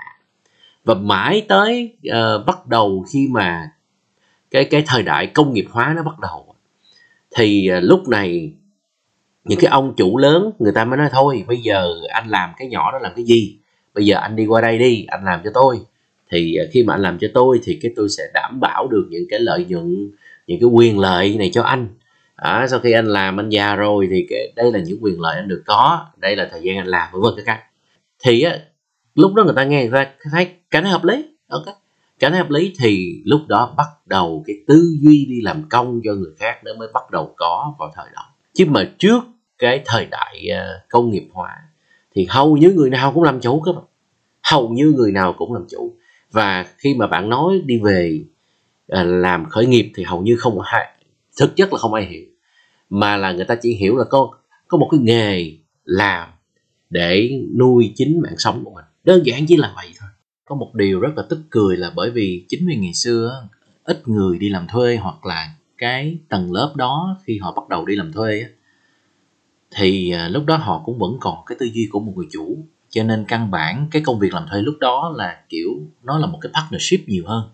Và 0.83 0.93
mãi 0.93 1.45
tới 1.47 1.97
uh, 2.09 2.45
bắt 2.45 2.67
đầu 2.67 3.05
khi 3.09 3.27
mà 3.31 3.71
cái 4.51 4.65
cái 4.65 4.83
thời 4.87 5.03
đại 5.03 5.27
công 5.27 5.53
nghiệp 5.53 5.65
hóa 5.71 5.93
nó 5.95 6.03
bắt 6.03 6.19
đầu 6.19 6.55
thì 7.35 7.69
uh, 7.77 7.83
lúc 7.83 8.07
này 8.07 8.53
những 9.43 9.59
cái 9.59 9.69
ông 9.71 9.93
chủ 9.97 10.17
lớn 10.17 10.51
người 10.59 10.71
ta 10.71 10.85
mới 10.85 10.97
nói 10.97 11.09
thôi 11.11 11.45
bây 11.47 11.57
giờ 11.57 11.93
anh 12.09 12.27
làm 12.27 12.49
cái 12.57 12.67
nhỏ 12.67 12.91
đó 12.91 12.99
làm 12.99 13.11
cái 13.15 13.25
gì? 13.25 13.57
Bây 13.97 14.05
giờ 14.05 14.17
anh 14.17 14.35
đi 14.35 14.45
qua 14.45 14.61
đây 14.61 14.77
đi 14.77 15.05
anh 15.07 15.25
làm 15.25 15.41
cho 15.43 15.51
tôi. 15.53 15.79
Thì 16.31 16.55
à, 16.55 16.63
khi 16.71 16.83
mà 16.83 16.93
anh 16.93 17.01
làm 17.01 17.17
cho 17.19 17.27
tôi 17.33 17.59
thì 17.63 17.79
cái 17.81 17.91
tôi 17.95 18.09
sẽ 18.09 18.23
đảm 18.33 18.59
bảo 18.59 18.87
được 18.87 19.07
những 19.09 19.23
cái 19.29 19.39
lợi 19.39 19.65
nhuận 19.65 20.11
những 20.47 20.59
cái 20.59 20.69
quyền 20.73 20.99
lợi 20.99 21.35
này 21.39 21.49
cho 21.53 21.63
anh. 21.63 21.87
À, 22.35 22.67
sau 22.69 22.79
khi 22.79 22.91
anh 22.91 23.07
làm 23.07 23.39
anh 23.39 23.49
già 23.49 23.75
rồi 23.75 24.07
thì 24.11 24.25
cái, 24.29 24.53
đây 24.55 24.71
là 24.71 24.79
những 24.79 24.97
quyền 25.01 25.21
lợi 25.21 25.35
anh 25.35 25.47
được 25.47 25.63
có. 25.65 26.05
Đây 26.17 26.35
là 26.35 26.47
thời 26.51 26.61
gian 26.63 26.77
anh 26.77 26.87
làm 26.87 27.09
vân 27.13 27.21
vân 27.21 27.33
các 27.37 27.43
cách 27.45 27.63
thì 28.23 28.41
á, 28.41 28.59
lúc 29.15 29.33
đó 29.33 29.43
người 29.43 29.53
ta 29.55 29.63
nghe 29.63 29.81
người 29.81 29.91
ta 30.05 30.11
thấy 30.31 30.47
cảm 30.71 30.83
thấy 30.83 30.91
hợp 30.91 31.03
lý 31.03 31.25
ok. 31.47 31.65
Cảm 32.19 32.31
thấy 32.31 32.41
hợp 32.41 32.49
lý 32.49 32.73
thì 32.79 33.21
lúc 33.25 33.41
đó 33.47 33.73
bắt 33.77 33.87
đầu 34.05 34.43
cái 34.47 34.55
tư 34.67 34.95
duy 35.01 35.25
đi 35.25 35.41
làm 35.41 35.69
công 35.69 36.01
cho 36.03 36.13
người 36.13 36.31
khác 36.39 36.59
nó 36.63 36.71
mới 36.79 36.87
bắt 36.93 37.11
đầu 37.11 37.33
có 37.37 37.75
vào 37.79 37.91
thời 37.95 38.07
đó. 38.15 38.21
Chứ 38.53 38.65
mà 38.67 38.89
trước 38.97 39.23
cái 39.57 39.81
thời 39.85 40.05
đại 40.05 40.49
à, 40.53 40.67
công 40.89 41.09
nghiệp 41.11 41.27
hóa 41.33 41.55
thì 42.17 42.25
hầu 42.29 42.57
như 42.57 42.73
người 42.75 42.89
nào 42.89 43.11
cũng 43.13 43.23
làm 43.23 43.39
chủ 43.39 43.61
các 43.61 43.71
bạn 43.75 43.85
hầu 44.51 44.69
như 44.69 44.93
người 44.95 45.11
nào 45.11 45.33
cũng 45.37 45.53
làm 45.53 45.65
chủ. 45.69 45.95
Và 46.31 46.65
khi 46.77 46.95
mà 46.95 47.07
bạn 47.07 47.29
nói 47.29 47.61
đi 47.65 47.79
về 47.83 48.19
à, 48.87 49.03
làm 49.03 49.45
khởi 49.45 49.65
nghiệp 49.65 49.91
thì 49.95 50.03
hầu 50.03 50.21
như 50.21 50.35
không 50.37 50.59
ai, 50.61 50.87
thực 51.39 51.55
chất 51.55 51.73
là 51.73 51.79
không 51.79 51.93
ai 51.93 52.05
hiểu. 52.05 52.25
Mà 52.89 53.17
là 53.17 53.31
người 53.31 53.45
ta 53.45 53.55
chỉ 53.55 53.73
hiểu 53.73 53.97
là 53.97 54.03
có 54.03 54.29
có 54.67 54.77
một 54.77 54.87
cái 54.91 54.99
nghề 54.99 55.51
làm 55.83 56.29
để 56.89 57.31
nuôi 57.57 57.93
chính 57.95 58.21
mạng 58.21 58.37
sống 58.37 58.61
của 58.65 58.71
mình. 58.71 58.85
Đơn 59.03 59.25
giản 59.25 59.45
chỉ 59.47 59.57
là 59.57 59.73
vậy 59.75 59.87
thôi. 59.99 60.09
Có 60.45 60.55
một 60.55 60.71
điều 60.75 60.99
rất 60.99 61.17
là 61.17 61.23
tức 61.29 61.39
cười 61.49 61.77
là 61.77 61.91
bởi 61.95 62.11
vì 62.11 62.45
chính 62.49 62.67
vì 62.67 62.75
ngày 62.75 62.93
xưa 62.93 63.49
ít 63.83 64.07
người 64.07 64.37
đi 64.37 64.49
làm 64.49 64.67
thuê 64.67 64.95
hoặc 64.95 65.25
là 65.25 65.53
cái 65.77 66.17
tầng 66.29 66.51
lớp 66.51 66.73
đó 66.75 67.17
khi 67.25 67.37
họ 67.37 67.53
bắt 67.53 67.69
đầu 67.69 67.85
đi 67.85 67.95
làm 67.95 68.13
thuê 68.13 68.45
thì 69.75 70.11
à, 70.11 70.27
lúc 70.27 70.45
đó 70.45 70.55
họ 70.55 70.81
cũng 70.85 70.99
vẫn 70.99 71.17
còn 71.19 71.45
cái 71.45 71.55
tư 71.59 71.65
duy 71.65 71.87
của 71.91 71.99
một 71.99 72.13
người 72.15 72.27
chủ. 72.31 72.57
Cho 72.89 73.03
nên 73.03 73.25
căn 73.27 73.51
bản 73.51 73.87
cái 73.91 74.01
công 74.01 74.19
việc 74.19 74.33
làm 74.33 74.47
thuê 74.51 74.61
lúc 74.61 74.75
đó 74.79 75.13
là, 75.15 75.37
kiểu, 75.49 75.69
nó 76.03 76.17
là 76.17 76.27
một 76.27 76.39
cái 76.41 76.51
partnership 76.53 77.09
nhiều 77.09 77.23
hơn. 77.27 77.49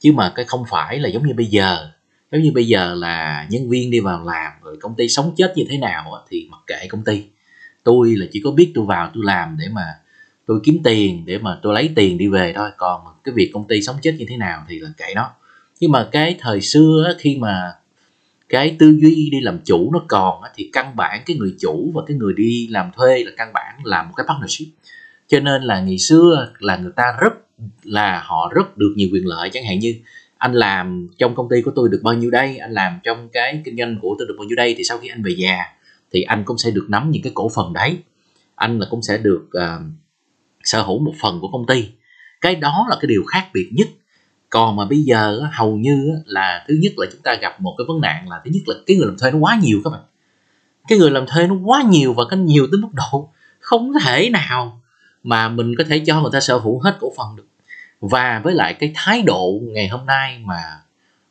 Chứ 0.00 0.12
mà 0.12 0.32
cái 0.34 0.44
không 0.44 0.64
phải 0.70 0.98
là 0.98 1.08
giống 1.08 1.26
như 1.26 1.34
bây 1.34 1.46
giờ. 1.46 1.90
Giống 2.32 2.42
như 2.42 2.52
bây 2.54 2.66
giờ 2.66 2.94
là 2.94 3.46
nhân 3.50 3.68
viên 3.68 3.90
đi 3.90 4.00
vào 4.00 4.24
làm 4.24 4.52
rồi 4.62 4.76
công 4.80 4.94
ty 4.94 5.08
sống 5.08 5.32
chết 5.36 5.52
như 5.56 5.64
thế 5.68 5.78
nào 5.78 6.24
thì 6.30 6.48
mặc 6.50 6.60
kệ 6.66 6.86
công 6.88 7.04
ty. 7.04 7.24
Tôi 7.84 8.16
là 8.16 8.26
chỉ 8.32 8.40
có 8.44 8.50
biết 8.50 8.72
tôi 8.74 8.86
vào 8.86 9.10
tôi 9.14 9.24
làm 9.26 9.56
để 9.60 9.68
mà 9.72 9.94
tôi 10.46 10.60
kiếm 10.64 10.78
tiền, 10.84 11.24
để 11.26 11.38
mà 11.38 11.58
tôi 11.62 11.74
lấy 11.74 11.90
tiền 11.96 12.18
đi 12.18 12.28
về 12.28 12.52
thôi. 12.56 12.70
Còn 12.76 13.00
cái 13.24 13.34
việc 13.34 13.50
công 13.54 13.68
ty 13.68 13.82
sống 13.82 13.96
chết 14.02 14.14
như 14.18 14.24
thế 14.28 14.36
nào 14.36 14.64
thì 14.68 14.78
là 14.78 14.88
kệ 14.96 15.14
nó. 15.14 15.30
Nhưng 15.80 15.92
mà 15.92 16.08
cái 16.12 16.36
thời 16.40 16.60
xưa 16.60 17.14
khi 17.18 17.36
mà 17.36 17.72
cái 18.48 18.76
tư 18.78 18.98
duy 19.00 19.28
đi 19.32 19.40
làm 19.40 19.58
chủ 19.64 19.90
nó 19.92 20.00
còn 20.08 20.42
thì 20.54 20.70
căn 20.72 20.96
bản 20.96 21.22
cái 21.26 21.36
người 21.36 21.54
chủ 21.60 21.92
và 21.94 22.02
cái 22.06 22.16
người 22.16 22.32
đi 22.36 22.68
làm 22.70 22.90
thuê 22.96 23.24
là 23.24 23.30
căn 23.36 23.52
bản 23.52 23.74
là 23.84 24.02
một 24.02 24.12
cái 24.16 24.26
partnership. 24.28 24.68
Cho 25.28 25.40
nên 25.40 25.62
là 25.62 25.80
ngày 25.80 25.98
xưa 25.98 26.52
là 26.58 26.76
người 26.76 26.92
ta 26.96 27.16
rất 27.20 27.32
là 27.82 28.22
họ 28.24 28.52
rất 28.54 28.76
được 28.76 28.92
nhiều 28.96 29.08
quyền 29.12 29.26
lợi. 29.26 29.50
Chẳng 29.52 29.64
hạn 29.64 29.78
như 29.78 29.94
anh 30.38 30.52
làm 30.52 31.08
trong 31.18 31.34
công 31.34 31.48
ty 31.50 31.62
của 31.62 31.72
tôi 31.76 31.88
được 31.88 32.00
bao 32.02 32.14
nhiêu 32.14 32.30
đây 32.30 32.56
anh 32.56 32.72
làm 32.72 32.98
trong 33.04 33.28
cái 33.32 33.62
kinh 33.64 33.76
doanh 33.76 33.98
của 34.02 34.16
tôi 34.18 34.28
được 34.28 34.34
bao 34.38 34.44
nhiêu 34.44 34.56
đây 34.56 34.74
thì 34.78 34.84
sau 34.84 34.98
khi 34.98 35.08
anh 35.08 35.22
về 35.22 35.34
già 35.38 35.58
thì 36.12 36.22
anh 36.22 36.44
cũng 36.44 36.58
sẽ 36.58 36.70
được 36.70 36.86
nắm 36.88 37.10
những 37.10 37.22
cái 37.22 37.32
cổ 37.34 37.48
phần 37.54 37.72
đấy. 37.72 37.98
Anh 38.54 38.78
là 38.78 38.86
cũng 38.90 39.02
sẽ 39.02 39.18
được 39.18 39.48
uh, 39.58 39.82
sở 40.64 40.82
hữu 40.82 40.98
một 40.98 41.12
phần 41.20 41.38
của 41.40 41.48
công 41.52 41.66
ty. 41.66 41.88
Cái 42.40 42.54
đó 42.54 42.86
là 42.90 42.96
cái 43.00 43.06
điều 43.08 43.24
khác 43.24 43.50
biệt 43.54 43.70
nhất 43.72 43.88
còn 44.56 44.76
mà 44.76 44.84
bây 44.84 44.98
giờ 44.98 45.40
hầu 45.52 45.76
như 45.76 46.22
là 46.26 46.64
thứ 46.68 46.74
nhất 46.80 46.92
là 46.96 47.06
chúng 47.12 47.22
ta 47.22 47.34
gặp 47.34 47.60
một 47.60 47.74
cái 47.78 47.84
vấn 47.88 48.00
nạn 48.00 48.28
là 48.28 48.40
thứ 48.44 48.50
nhất 48.54 48.62
là 48.66 48.74
cái 48.86 48.96
người 48.96 49.06
làm 49.06 49.18
thuê 49.18 49.30
nó 49.30 49.38
quá 49.38 49.58
nhiều 49.62 49.80
các 49.84 49.90
bạn. 49.90 50.00
Cái 50.88 50.98
người 50.98 51.10
làm 51.10 51.26
thuê 51.26 51.46
nó 51.46 51.54
quá 51.64 51.82
nhiều 51.82 52.12
và 52.12 52.24
cái 52.30 52.38
nhiều 52.38 52.66
tới 52.72 52.80
mức 52.80 52.88
độ 52.92 53.28
không 53.60 53.92
thể 54.04 54.30
nào 54.30 54.80
mà 55.22 55.48
mình 55.48 55.74
có 55.78 55.84
thể 55.88 56.02
cho 56.06 56.20
người 56.22 56.30
ta 56.32 56.40
sở 56.40 56.58
hữu 56.58 56.80
hết 56.80 56.96
cổ 57.00 57.12
phần 57.16 57.36
được. 57.36 57.46
Và 58.00 58.40
với 58.44 58.54
lại 58.54 58.74
cái 58.74 58.92
thái 58.94 59.22
độ 59.22 59.60
ngày 59.62 59.88
hôm 59.88 60.06
nay 60.06 60.40
mà 60.44 60.62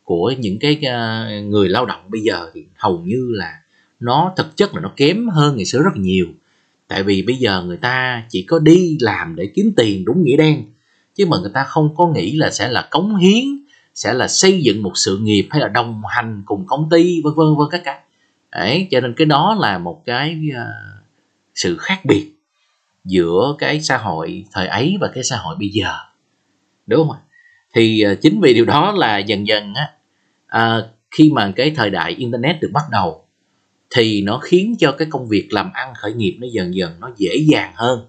của 0.03 0.33
những 0.39 0.59
cái 0.59 0.79
ờ, 0.83 1.29
người 1.41 1.69
lao 1.69 1.85
động 1.85 2.01
bây 2.07 2.21
giờ 2.21 2.49
thì 2.53 2.65
hầu 2.75 2.99
như 2.99 3.27
là 3.31 3.59
nó 3.99 4.33
thực 4.37 4.57
chất 4.57 4.75
là 4.75 4.81
nó 4.81 4.91
kém 4.95 5.27
hơn 5.27 5.55
ngày 5.55 5.65
xưa 5.65 5.79
rất 5.79 5.95
nhiều. 5.95 6.27
Tại 6.87 7.03
vì 7.03 7.21
bây 7.21 7.35
giờ 7.35 7.63
người 7.63 7.77
ta 7.77 8.23
chỉ 8.29 8.43
có 8.43 8.59
đi 8.59 8.97
làm 9.01 9.35
để 9.35 9.49
kiếm 9.55 9.73
tiền 9.75 10.05
đúng 10.05 10.23
nghĩa 10.23 10.37
đen 10.37 10.65
chứ 11.15 11.25
mà 11.25 11.37
người 11.37 11.51
ta 11.53 11.63
không 11.63 11.95
có 11.95 12.07
nghĩ 12.07 12.35
là 12.35 12.51
sẽ 12.51 12.69
là 12.69 12.87
cống 12.91 13.15
hiến 13.15 13.43
sẽ 13.95 14.13
là 14.13 14.27
xây 14.27 14.61
dựng 14.61 14.83
một 14.83 14.91
sự 14.95 15.17
nghiệp 15.21 15.47
hay 15.51 15.61
là 15.61 15.67
đồng 15.67 16.01
hành 16.09 16.43
cùng 16.45 16.65
công 16.67 16.89
ty 16.91 17.21
vân 17.23 17.33
vân 17.35 17.47
vân 17.57 17.67
các 17.71 17.81
cái. 17.85 17.99
Đấy 18.51 18.87
cho 18.91 18.99
nên 18.99 19.13
cái 19.17 19.25
đó 19.25 19.55
là 19.59 19.77
một 19.77 20.01
cái 20.05 20.39
uh, 20.49 21.03
sự 21.55 21.77
khác 21.77 22.05
biệt 22.05 22.31
giữa 23.05 23.55
cái 23.59 23.81
xã 23.81 23.97
hội 23.97 24.45
thời 24.51 24.67
ấy 24.67 24.97
và 25.01 25.11
cái 25.13 25.23
xã 25.23 25.37
hội 25.37 25.55
bây 25.59 25.69
giờ. 25.69 25.93
Đúng 26.87 27.07
không 27.07 27.17
ạ? 27.17 27.19
Thì 27.73 28.03
uh, 28.11 28.21
chính 28.21 28.41
vì 28.41 28.53
điều 28.53 28.65
đó 28.65 28.91
là 28.91 29.17
dần 29.17 29.47
dần 29.47 29.73
á 29.73 29.91
uh, 30.77 30.85
khi 31.11 31.29
mà 31.33 31.53
cái 31.55 31.71
thời 31.75 31.89
đại 31.89 32.11
internet 32.11 32.61
được 32.61 32.69
bắt 32.73 32.83
đầu 32.91 33.25
thì 33.89 34.21
nó 34.21 34.39
khiến 34.39 34.75
cho 34.79 34.91
cái 34.91 35.07
công 35.11 35.27
việc 35.27 35.47
làm 35.51 35.71
ăn 35.73 35.93
khởi 35.95 36.13
nghiệp 36.13 36.37
nó 36.39 36.47
dần 36.51 36.75
dần 36.75 36.99
nó 36.99 37.11
dễ 37.17 37.35
dàng 37.35 37.71
hơn 37.75 38.07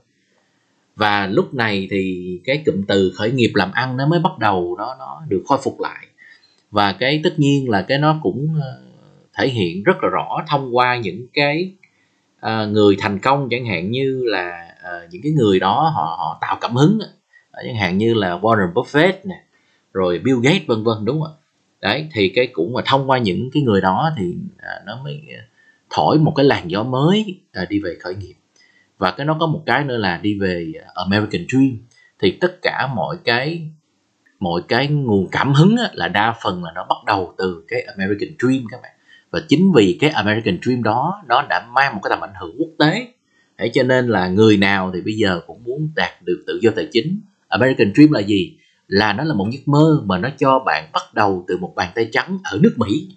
và 0.97 1.27
lúc 1.27 1.55
này 1.55 1.89
thì 1.91 2.27
cái 2.45 2.63
cụm 2.67 2.83
từ 2.89 3.13
khởi 3.17 3.31
nghiệp 3.31 3.51
làm 3.55 3.73
ăn 3.73 3.97
nó 3.97 4.07
mới 4.07 4.21
bắt 4.21 4.39
đầu 4.39 4.75
nó 4.79 4.97
nó 4.99 5.23
được 5.29 5.43
khôi 5.47 5.59
phục 5.63 5.81
lại. 5.81 6.07
Và 6.71 6.93
cái 6.93 7.21
tất 7.25 7.39
nhiên 7.39 7.71
là 7.71 7.83
cái 7.83 7.99
nó 7.99 8.21
cũng 8.23 8.55
ờ, 8.61 8.83
thể 9.35 9.49
hiện 9.49 9.83
rất 9.83 9.97
là 10.03 10.09
rõ 10.09 10.39
thông 10.49 10.77
qua 10.77 10.97
những 10.97 11.27
cái 11.33 11.73
uh, 12.47 12.69
người 12.69 12.97
thành 12.99 13.19
công 13.19 13.49
chẳng 13.51 13.67
hạn 13.67 13.91
như 13.91 14.23
là 14.25 14.75
uh, 14.79 15.13
những 15.13 15.23
cái 15.23 15.33
người 15.33 15.61
đó 15.61 15.93
họ 15.95 16.17
họ 16.19 16.39
tạo 16.41 16.59
cảm 16.61 16.75
hứng 16.75 16.99
chẳng 17.65 17.77
hạn 17.77 17.99
như 17.99 18.15
là 18.15 18.39
Warren 18.39 18.73
Buffett 18.73 19.13
nè 19.25 19.43
rồi 19.93 20.19
Bill 20.19 20.39
Gates 20.43 20.67
vân 20.67 20.85
vân 20.85 21.05
đúng 21.05 21.21
không 21.21 21.33
ạ? 21.33 21.39
Đấy 21.81 22.09
thì 22.13 22.29
cái 22.29 22.47
cũng 22.47 22.73
mà 22.73 22.83
thông 22.87 23.11
qua 23.11 23.19
những 23.19 23.51
cái 23.53 23.63
người 23.63 23.81
đó 23.81 24.11
thì 24.19 24.35
uh, 24.57 24.87
nó 24.87 25.03
mới 25.05 25.23
thổi 25.91 26.19
một 26.19 26.33
cái 26.37 26.45
làn 26.45 26.71
gió 26.71 26.83
mới 26.83 27.41
uh, 27.63 27.69
đi 27.69 27.81
về 27.81 27.97
khởi 28.01 28.15
nghiệp 28.15 28.35
và 28.99 29.11
cái 29.11 29.27
nó 29.27 29.37
có 29.41 29.47
một 29.47 29.63
cái 29.67 29.85
nữa 29.85 29.97
là 29.97 30.21
đi 30.23 30.39
về 30.39 30.73
ờ, 30.85 31.05
American 31.05 31.47
Dream. 31.49 31.79
Thì 32.23 32.31
tất 32.41 32.63
cả 32.63 32.89
mọi 32.95 33.17
cái 33.25 33.71
mọi 34.41 34.63
cái 34.69 34.89
nguồn 34.89 35.29
cảm 35.33 35.53
hứng 35.53 35.77
á, 35.77 35.91
là 35.93 36.09
đa 36.09 36.35
phần 36.43 36.65
là 36.65 36.73
nó 36.75 36.87
bắt 36.89 37.05
đầu 37.07 37.35
từ 37.39 37.65
cái 37.69 37.83
American 37.83 38.29
Dream 38.39 38.65
các 38.71 38.81
bạn. 38.83 38.93
Và 39.31 39.41
chính 39.49 39.73
vì 39.73 39.99
cái 40.01 40.11
American 40.11 40.59
Dream 40.63 40.83
đó 40.83 41.23
nó 41.29 41.47
đã 41.49 41.67
mang 41.75 41.95
một 41.95 42.01
cái 42.03 42.11
tầm 42.11 42.25
ảnh 42.25 42.35
hưởng 42.41 42.57
quốc 42.59 42.71
tế. 42.79 43.09
Thế 43.59 43.71
cho 43.75 43.83
nên 43.83 44.09
là 44.09 44.29
người 44.29 44.57
nào 44.57 44.91
thì 44.95 45.01
bây 45.01 45.15
giờ 45.15 45.41
cũng 45.47 45.65
muốn 45.65 45.91
đạt 45.97 46.23
được 46.23 46.45
tự 46.47 46.59
do 46.63 46.71
tài 46.77 46.89
chính. 46.93 47.21
American 47.49 47.93
Dream 47.95 48.13
là 48.13 48.21
gì? 48.21 48.57
Là 48.89 49.13
nó 49.13 49.25
là 49.25 49.35
một 49.35 49.49
giấc 49.53 49.69
mơ 49.69 50.03
mà 50.05 50.19
nó 50.19 50.29
cho 50.39 50.59
bạn 50.59 50.89
bắt 50.93 51.15
đầu 51.15 51.45
từ 51.49 51.59
một 51.59 51.73
bàn 51.77 51.89
tay 51.95 52.09
trắng 52.13 52.39
ở 52.45 52.59
nước 52.63 52.75
Mỹ. 52.77 53.09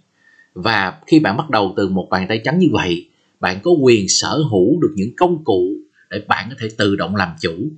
Và 0.54 0.94
khi 1.08 1.20
bạn 1.20 1.38
bắt 1.38 1.50
đầu 1.50 1.74
từ 1.78 1.90
một 1.90 2.08
bàn 2.10 2.26
tay 2.28 2.42
trắng 2.44 2.60
như 2.60 2.68
vậy 2.72 3.09
bạn 3.40 3.60
có 3.64 3.72
quyền 3.72 4.06
sở 4.10 4.38
hữu 4.52 4.82
được 4.82 4.94
những 4.96 5.16
công 5.18 5.44
cụ 5.44 5.76
để 6.10 6.26
bạn 6.28 6.48
có 6.50 6.56
thể 6.60 6.68
tự 6.78 6.96
động 6.96 7.16
làm 7.16 7.36
chủ 7.42 7.72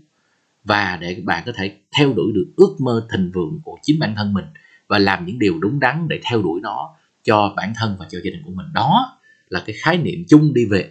và 0.63 0.97
để 1.01 1.21
bạn 1.23 1.43
có 1.45 1.51
thể 1.55 1.77
theo 1.97 2.13
đuổi 2.13 2.31
được 2.35 2.45
ước 2.55 2.75
mơ 2.79 3.07
thịnh 3.11 3.31
vượng 3.33 3.59
của 3.63 3.77
chính 3.81 3.99
bản 3.99 4.15
thân 4.15 4.33
mình 4.33 4.45
và 4.87 4.99
làm 4.99 5.25
những 5.25 5.39
điều 5.39 5.59
đúng 5.59 5.79
đắn 5.79 6.07
để 6.07 6.19
theo 6.29 6.41
đuổi 6.41 6.61
nó 6.61 6.95
cho 7.23 7.53
bản 7.57 7.73
thân 7.75 7.95
và 7.99 8.05
cho 8.09 8.19
gia 8.23 8.31
đình 8.31 8.41
của 8.45 8.51
mình. 8.51 8.65
Đó 8.73 9.19
là 9.49 9.63
cái 9.65 9.75
khái 9.79 9.97
niệm 9.97 10.23
chung 10.27 10.53
đi 10.53 10.65
về 10.65 10.89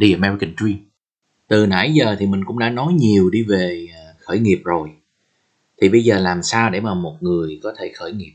The 0.00 0.12
American 0.12 0.54
Dream. 0.58 0.78
Từ 1.48 1.66
nãy 1.66 1.92
giờ 1.94 2.16
thì 2.18 2.26
mình 2.26 2.44
cũng 2.44 2.58
đã 2.58 2.70
nói 2.70 2.92
nhiều 2.92 3.30
đi 3.30 3.42
về 3.42 3.86
à, 3.94 4.14
khởi 4.18 4.38
nghiệp 4.38 4.60
rồi. 4.64 4.90
Thì 5.80 5.88
bây 5.88 6.04
giờ 6.04 6.18
làm 6.18 6.42
sao 6.42 6.70
để 6.70 6.80
mà 6.80 6.94
một 6.94 7.16
người 7.20 7.60
có 7.62 7.74
thể 7.78 7.92
khởi 7.94 8.12
nghiệp? 8.12 8.32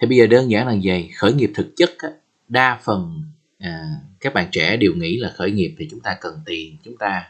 Thì 0.00 0.06
bây 0.06 0.16
giờ 0.16 0.26
đơn 0.26 0.50
giản 0.50 0.66
là 0.66 0.76
vậy 0.82 1.10
khởi 1.16 1.32
nghiệp 1.32 1.50
thực 1.54 1.72
chất 1.76 1.90
á, 1.98 2.08
đa 2.48 2.80
phần 2.84 3.22
à, 3.64 3.88
các 4.20 4.34
bạn 4.34 4.48
trẻ 4.52 4.76
đều 4.76 4.92
nghĩ 4.94 5.16
là 5.16 5.32
khởi 5.36 5.50
nghiệp 5.50 5.74
thì 5.78 5.88
chúng 5.90 6.00
ta 6.00 6.16
cần 6.20 6.40
tiền 6.46 6.76
chúng 6.82 6.96
ta 6.96 7.28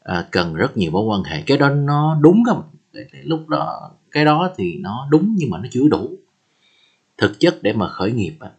à, 0.00 0.26
cần 0.30 0.54
rất 0.54 0.76
nhiều 0.76 0.90
mối 0.90 1.04
quan 1.04 1.22
hệ. 1.22 1.42
Cái 1.46 1.58
đó 1.58 1.68
nó 1.68 2.18
đúng 2.20 2.42
không? 2.46 2.62
Lúc 3.22 3.48
đó 3.48 3.90
cái 4.10 4.24
đó 4.24 4.50
thì 4.56 4.78
nó 4.80 5.08
đúng 5.10 5.34
nhưng 5.38 5.50
mà 5.50 5.58
nó 5.58 5.68
chưa 5.70 5.88
đủ. 5.90 6.18
Thực 7.18 7.40
chất 7.40 7.58
để 7.62 7.72
mà 7.72 7.88
khởi 7.88 8.12
nghiệp 8.12 8.36
á, 8.40 8.50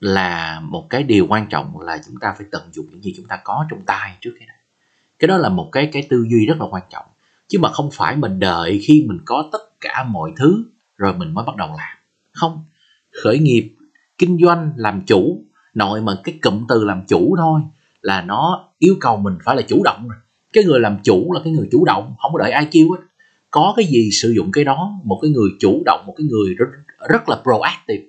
là 0.00 0.60
một 0.60 0.86
cái 0.90 1.02
điều 1.02 1.26
quan 1.26 1.46
trọng 1.48 1.80
là 1.80 2.00
chúng 2.06 2.16
ta 2.20 2.34
phải 2.38 2.46
tận 2.50 2.62
dụng 2.72 2.86
những 2.90 3.02
gì 3.02 3.14
chúng 3.16 3.26
ta 3.26 3.40
có 3.44 3.66
trong 3.70 3.82
tay 3.86 4.16
trước 4.20 4.34
cái 4.38 4.46
này 4.46 4.56
cái 5.20 5.28
đó 5.28 5.36
là 5.36 5.48
một 5.48 5.68
cái 5.72 5.88
cái 5.92 6.06
tư 6.08 6.26
duy 6.30 6.46
rất 6.46 6.60
là 6.60 6.66
quan 6.70 6.82
trọng. 6.90 7.04
Chứ 7.48 7.58
mà 7.58 7.68
không 7.72 7.90
phải 7.92 8.16
mình 8.16 8.38
đợi 8.38 8.80
khi 8.82 9.04
mình 9.08 9.18
có 9.24 9.48
tất 9.52 9.80
cả 9.80 10.04
mọi 10.08 10.32
thứ 10.36 10.64
rồi 10.96 11.14
mình 11.14 11.34
mới 11.34 11.44
bắt 11.44 11.56
đầu 11.56 11.68
làm. 11.68 11.96
Không. 12.32 12.64
Khởi 13.22 13.38
nghiệp 13.38 13.74
kinh 14.18 14.38
doanh 14.42 14.72
làm 14.76 15.02
chủ 15.06 15.44
nội 15.74 16.00
mà 16.00 16.12
cái 16.24 16.38
cụm 16.42 16.66
từ 16.68 16.84
làm 16.84 17.02
chủ 17.08 17.34
thôi 17.38 17.60
là 18.02 18.22
nó 18.22 18.68
yêu 18.78 18.94
cầu 19.00 19.16
mình 19.16 19.34
phải 19.44 19.56
là 19.56 19.62
chủ 19.62 19.82
động 19.84 20.08
rồi. 20.08 20.18
Cái 20.52 20.64
người 20.64 20.80
làm 20.80 20.98
chủ 21.04 21.32
là 21.32 21.40
cái 21.44 21.52
người 21.52 21.68
chủ 21.72 21.84
động 21.84 22.14
không 22.18 22.32
có 22.32 22.38
đợi 22.38 22.50
ai 22.50 22.68
kêu 22.70 22.90
hết. 22.90 22.98
Có 23.50 23.74
cái 23.76 23.86
gì 23.86 24.10
sử 24.12 24.30
dụng 24.30 24.52
cái 24.52 24.64
đó 24.64 25.00
một 25.04 25.18
cái 25.22 25.30
người 25.30 25.50
chủ 25.60 25.82
động 25.86 26.04
một 26.06 26.14
cái 26.16 26.26
người 26.30 26.54
rất, 26.54 26.66
rất 27.08 27.28
là 27.28 27.40
proactive. 27.42 28.04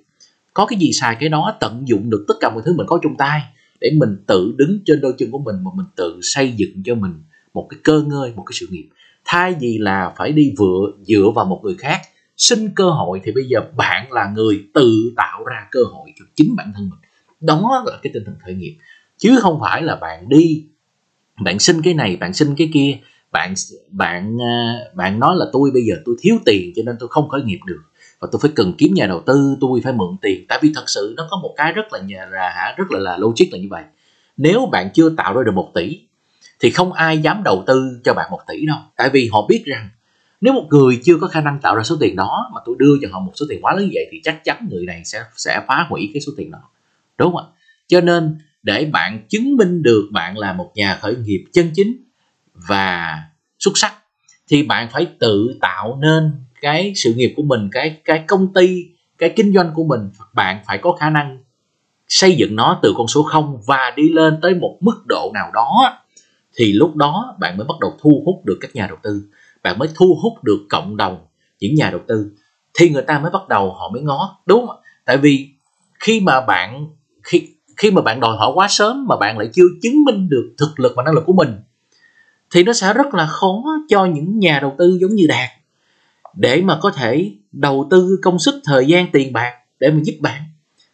Có 0.54 0.66
cái 0.66 0.78
gì 0.78 0.92
xài 0.92 1.16
cái 1.20 1.28
đó 1.28 1.56
tận 1.60 1.82
dụng 1.88 2.10
được 2.10 2.24
tất 2.28 2.34
cả 2.40 2.50
mọi 2.50 2.62
thứ 2.64 2.74
mình 2.76 2.86
có 2.86 2.98
trong 3.02 3.16
tay 3.16 3.40
để 3.80 3.90
mình 3.96 4.16
tự 4.26 4.54
đứng 4.56 4.78
trên 4.86 5.00
đôi 5.00 5.14
chân 5.18 5.30
của 5.30 5.38
mình 5.38 5.56
mà 5.62 5.70
mình 5.74 5.86
tự 5.96 6.18
xây 6.22 6.52
dựng 6.56 6.82
cho 6.84 6.94
mình 6.94 7.12
một 7.54 7.66
cái 7.70 7.80
cơ 7.84 8.00
ngơi 8.00 8.32
một 8.36 8.42
cái 8.46 8.52
sự 8.52 8.66
nghiệp. 8.70 8.88
Thay 9.24 9.54
vì 9.60 9.78
là 9.78 10.12
phải 10.16 10.32
đi 10.32 10.54
vựa 10.58 10.92
dựa 11.02 11.30
vào 11.34 11.44
một 11.44 11.60
người 11.62 11.74
khác 11.78 12.00
xin 12.36 12.68
cơ 12.76 12.90
hội 12.90 13.20
thì 13.24 13.32
bây 13.32 13.44
giờ 13.44 13.60
bạn 13.76 14.12
là 14.12 14.32
người 14.34 14.64
tự 14.74 15.12
tạo 15.16 15.44
ra 15.44 15.66
cơ 15.70 15.80
hội 15.92 16.10
cho 16.18 16.24
chính 16.36 16.56
bản 16.56 16.72
thân 16.74 16.90
mình 16.90 16.98
đó 17.42 17.82
là 17.86 17.98
cái 18.02 18.10
tinh 18.14 18.24
thần 18.26 18.34
khởi 18.44 18.54
nghiệp. 18.54 18.76
Chứ 19.18 19.38
không 19.40 19.58
phải 19.60 19.82
là 19.82 19.96
bạn 19.96 20.28
đi, 20.28 20.64
bạn 21.44 21.58
xin 21.58 21.82
cái 21.82 21.94
này, 21.94 22.16
bạn 22.16 22.34
xin 22.34 22.54
cái 22.54 22.70
kia. 22.74 22.98
Bạn 23.32 23.54
bạn 23.88 24.38
à, 24.42 24.78
bạn 24.94 25.20
nói 25.20 25.36
là 25.36 25.46
tôi 25.52 25.70
bây 25.74 25.82
giờ 25.82 25.94
tôi 26.04 26.14
thiếu 26.20 26.38
tiền 26.44 26.72
cho 26.76 26.82
nên 26.86 26.96
tôi 27.00 27.08
không 27.08 27.28
khởi 27.28 27.42
nghiệp 27.42 27.60
được. 27.66 27.82
Và 28.20 28.28
tôi 28.32 28.40
phải 28.42 28.50
cần 28.54 28.74
kiếm 28.78 28.94
nhà 28.94 29.06
đầu 29.06 29.22
tư, 29.26 29.56
tôi 29.60 29.80
phải 29.84 29.92
mượn 29.92 30.16
tiền. 30.22 30.44
Tại 30.48 30.58
vì 30.62 30.72
thật 30.74 30.84
sự 30.86 31.14
nó 31.16 31.26
có 31.30 31.36
một 31.42 31.54
cái 31.56 31.72
rất 31.72 31.92
là 31.92 32.00
nhà 32.00 32.26
là 32.30 32.50
hả, 32.50 32.74
rất 32.76 32.90
là 32.90 32.98
là 32.98 33.16
logic 33.18 33.52
là 33.52 33.58
như 33.58 33.68
vậy. 33.70 33.82
Nếu 34.36 34.68
bạn 34.72 34.90
chưa 34.94 35.10
tạo 35.10 35.34
ra 35.34 35.42
được 35.42 35.54
một 35.54 35.70
tỷ, 35.74 36.00
thì 36.60 36.70
không 36.70 36.92
ai 36.92 37.18
dám 37.18 37.42
đầu 37.44 37.64
tư 37.66 38.00
cho 38.04 38.14
bạn 38.14 38.30
một 38.30 38.40
tỷ 38.48 38.66
đâu. 38.66 38.78
Tại 38.96 39.10
vì 39.12 39.28
họ 39.32 39.46
biết 39.48 39.62
rằng, 39.66 39.88
nếu 40.40 40.52
một 40.52 40.66
người 40.70 41.00
chưa 41.04 41.16
có 41.20 41.28
khả 41.28 41.40
năng 41.40 41.58
tạo 41.62 41.76
ra 41.76 41.82
số 41.82 41.96
tiền 42.00 42.16
đó 42.16 42.50
mà 42.54 42.60
tôi 42.64 42.76
đưa 42.78 42.94
cho 43.02 43.08
họ 43.12 43.20
một 43.20 43.32
số 43.34 43.46
tiền 43.48 43.58
quá 43.62 43.74
lớn 43.74 43.84
như 43.84 43.90
vậy 43.94 44.08
thì 44.12 44.20
chắc 44.24 44.44
chắn 44.44 44.68
người 44.70 44.86
này 44.86 45.02
sẽ 45.04 45.24
sẽ 45.36 45.60
phá 45.68 45.86
hủy 45.88 46.10
cái 46.14 46.20
số 46.20 46.32
tiền 46.36 46.50
đó 46.50 46.58
đúng 47.18 47.32
không 47.32 47.46
ạ? 47.46 47.52
Cho 47.88 48.00
nên 48.00 48.38
để 48.62 48.84
bạn 48.92 49.26
chứng 49.28 49.56
minh 49.56 49.82
được 49.82 50.08
bạn 50.12 50.38
là 50.38 50.52
một 50.52 50.72
nhà 50.74 50.98
khởi 51.02 51.16
nghiệp 51.16 51.44
chân 51.52 51.70
chính 51.74 52.04
và 52.54 53.22
xuất 53.58 53.72
sắc, 53.74 53.94
thì 54.48 54.62
bạn 54.62 54.88
phải 54.92 55.06
tự 55.18 55.58
tạo 55.60 55.98
nên 56.02 56.32
cái 56.60 56.92
sự 56.96 57.14
nghiệp 57.14 57.32
của 57.36 57.42
mình, 57.42 57.68
cái 57.72 58.00
cái 58.04 58.24
công 58.28 58.52
ty, 58.52 58.84
cái 59.18 59.32
kinh 59.36 59.52
doanh 59.54 59.72
của 59.74 59.84
mình. 59.84 60.10
Bạn 60.34 60.62
phải 60.66 60.78
có 60.78 60.92
khả 60.92 61.10
năng 61.10 61.38
xây 62.08 62.36
dựng 62.36 62.56
nó 62.56 62.78
từ 62.82 62.92
con 62.96 63.08
số 63.08 63.22
0 63.22 63.60
và 63.66 63.92
đi 63.96 64.08
lên 64.08 64.38
tới 64.42 64.54
một 64.54 64.78
mức 64.80 65.02
độ 65.06 65.30
nào 65.34 65.50
đó, 65.54 65.98
thì 66.54 66.72
lúc 66.72 66.96
đó 66.96 67.36
bạn 67.40 67.56
mới 67.56 67.66
bắt 67.66 67.74
đầu 67.80 67.98
thu 68.00 68.22
hút 68.26 68.44
được 68.44 68.58
các 68.60 68.74
nhà 68.74 68.86
đầu 68.86 68.98
tư. 69.02 69.22
Bạn 69.62 69.78
mới 69.78 69.88
thu 69.94 70.18
hút 70.22 70.44
được 70.44 70.66
cộng 70.70 70.96
đồng 70.96 71.26
những 71.60 71.74
nhà 71.74 71.90
đầu 71.90 72.00
tư, 72.08 72.32
thì 72.74 72.90
người 72.90 73.02
ta 73.02 73.18
mới 73.18 73.30
bắt 73.30 73.48
đầu 73.48 73.72
họ 73.72 73.88
mới 73.88 74.02
ngó. 74.02 74.42
Đúng 74.46 74.66
không 74.66 74.76
tại 75.04 75.16
vì 75.16 75.48
khi 76.00 76.20
mà 76.20 76.40
bạn 76.40 76.86
khi 77.22 77.48
khi 77.76 77.90
mà 77.90 78.02
bạn 78.02 78.20
đòi 78.20 78.36
hỏi 78.36 78.52
quá 78.54 78.66
sớm 78.70 79.06
mà 79.08 79.16
bạn 79.16 79.38
lại 79.38 79.48
chưa 79.52 79.64
chứng 79.82 80.04
minh 80.04 80.28
được 80.28 80.54
thực 80.58 80.80
lực 80.80 80.92
và 80.96 81.02
năng 81.02 81.14
lực 81.14 81.24
của 81.26 81.32
mình, 81.32 81.56
thì 82.54 82.62
nó 82.62 82.72
sẽ 82.72 82.94
rất 82.94 83.14
là 83.14 83.26
khó 83.26 83.62
cho 83.88 84.04
những 84.04 84.38
nhà 84.38 84.58
đầu 84.60 84.74
tư 84.78 84.98
giống 85.00 85.14
như 85.14 85.26
đạt 85.28 85.50
để 86.34 86.62
mà 86.62 86.78
có 86.82 86.90
thể 86.90 87.32
đầu 87.52 87.88
tư 87.90 88.18
công 88.22 88.38
sức, 88.38 88.60
thời 88.64 88.86
gian, 88.86 89.06
tiền 89.12 89.32
bạc 89.32 89.52
để 89.80 89.90
mà 89.90 90.00
giúp 90.04 90.14
bạn. 90.20 90.42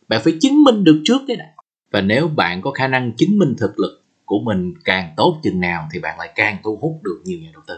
Bạn 0.09 0.21
phải 0.25 0.33
chứng 0.41 0.65
minh 0.65 0.85
được 0.85 1.01
trước 1.05 1.19
cái 1.27 1.37
này 1.37 1.49
và 1.91 2.01
nếu 2.01 2.29
bạn 2.29 2.63
có 2.63 2.71
khả 2.71 2.89
năng 2.89 3.13
chứng 3.17 3.39
minh 3.39 3.55
thực 3.59 3.79
lực 3.79 4.05
của 4.25 4.41
mình 4.45 4.75
càng 4.85 5.15
tốt 5.17 5.41
chừng 5.43 5.61
nào 5.61 5.89
thì 5.93 6.01
bạn 6.01 6.19
lại 6.19 6.33
càng 6.35 6.57
thu 6.65 6.79
hút 6.81 7.01
được 7.03 7.21
nhiều 7.25 7.39
nhà 7.39 7.51
đầu 7.53 7.63
tư. 7.67 7.75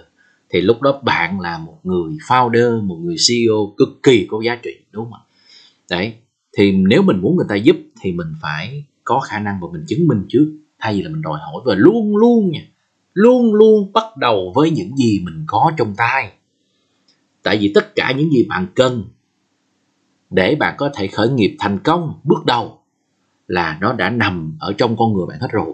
Thì 0.49 0.61
lúc 0.61 0.83
đó 0.83 1.01
bạn 1.03 1.41
là 1.41 1.59
một 1.59 1.79
người 1.83 2.17
founder, 2.29 2.83
một 2.83 2.97
người 2.97 3.17
CEO 3.29 3.75
cực 3.77 3.89
kỳ 4.03 4.27
có 4.31 4.41
giá 4.45 4.57
trị, 4.63 4.71
đúng 4.93 5.05
không 5.05 5.15
ạ? 5.15 5.21
Đấy 5.91 6.15
thì 6.57 6.73
nếu 6.73 7.03
mình 7.03 7.21
muốn 7.21 7.37
người 7.37 7.47
ta 7.49 7.55
giúp 7.55 7.77
thì 8.01 8.13
mình 8.13 8.33
phải 8.43 8.85
có 9.05 9.21
khả 9.21 9.39
năng 9.39 9.61
và 9.61 9.69
mình 9.73 9.85
chứng 9.89 10.09
minh 10.09 10.25
trước. 10.29 10.57
Thay 10.79 10.95
vì 10.95 11.03
là 11.03 11.11
mình 11.11 11.23
đòi 11.23 11.39
hỏi 11.41 11.63
và 11.65 11.75
luôn 11.75 12.17
luôn 12.17 12.51
nha, 12.51 12.61
luôn 13.13 13.55
luôn 13.55 13.93
bắt 13.93 14.17
đầu 14.17 14.53
với 14.55 14.71
những 14.71 14.97
gì 14.97 15.21
mình 15.25 15.45
có 15.47 15.73
trong 15.77 15.95
tay. 15.97 16.33
Tại 17.43 17.59
vì 17.61 17.73
tất 17.75 17.95
cả 17.95 18.13
những 18.17 18.31
gì 18.31 18.47
bạn 18.49 18.67
cần 18.75 19.05
để 20.31 20.55
bạn 20.55 20.75
có 20.79 20.91
thể 20.95 21.07
khởi 21.07 21.29
nghiệp 21.29 21.57
thành 21.59 21.79
công 21.79 22.21
bước 22.25 22.45
đầu 22.47 22.79
là 23.47 23.79
nó 23.81 23.93
đã 23.93 24.11
nằm 24.11 24.57
ở 24.61 24.73
trong 24.79 24.97
con 24.97 25.13
người 25.13 25.27
bạn 25.27 25.41
hết 25.41 25.49
rồi. 25.51 25.73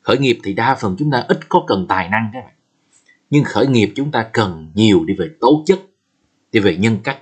Khởi 0.00 0.18
nghiệp 0.18 0.38
thì 0.44 0.54
đa 0.54 0.74
phần 0.74 0.96
chúng 0.98 1.10
ta 1.10 1.24
ít 1.28 1.48
có 1.48 1.64
cần 1.66 1.86
tài 1.88 2.08
năng 2.08 2.30
các 2.32 2.40
bạn. 2.44 2.54
Nhưng 3.30 3.44
khởi 3.44 3.66
nghiệp 3.66 3.92
chúng 3.94 4.10
ta 4.10 4.28
cần 4.32 4.72
nhiều 4.74 5.04
đi 5.04 5.14
về 5.14 5.26
tố 5.40 5.62
chất, 5.66 5.80
đi 6.52 6.60
về 6.60 6.76
nhân 6.76 6.98
cách. 7.04 7.18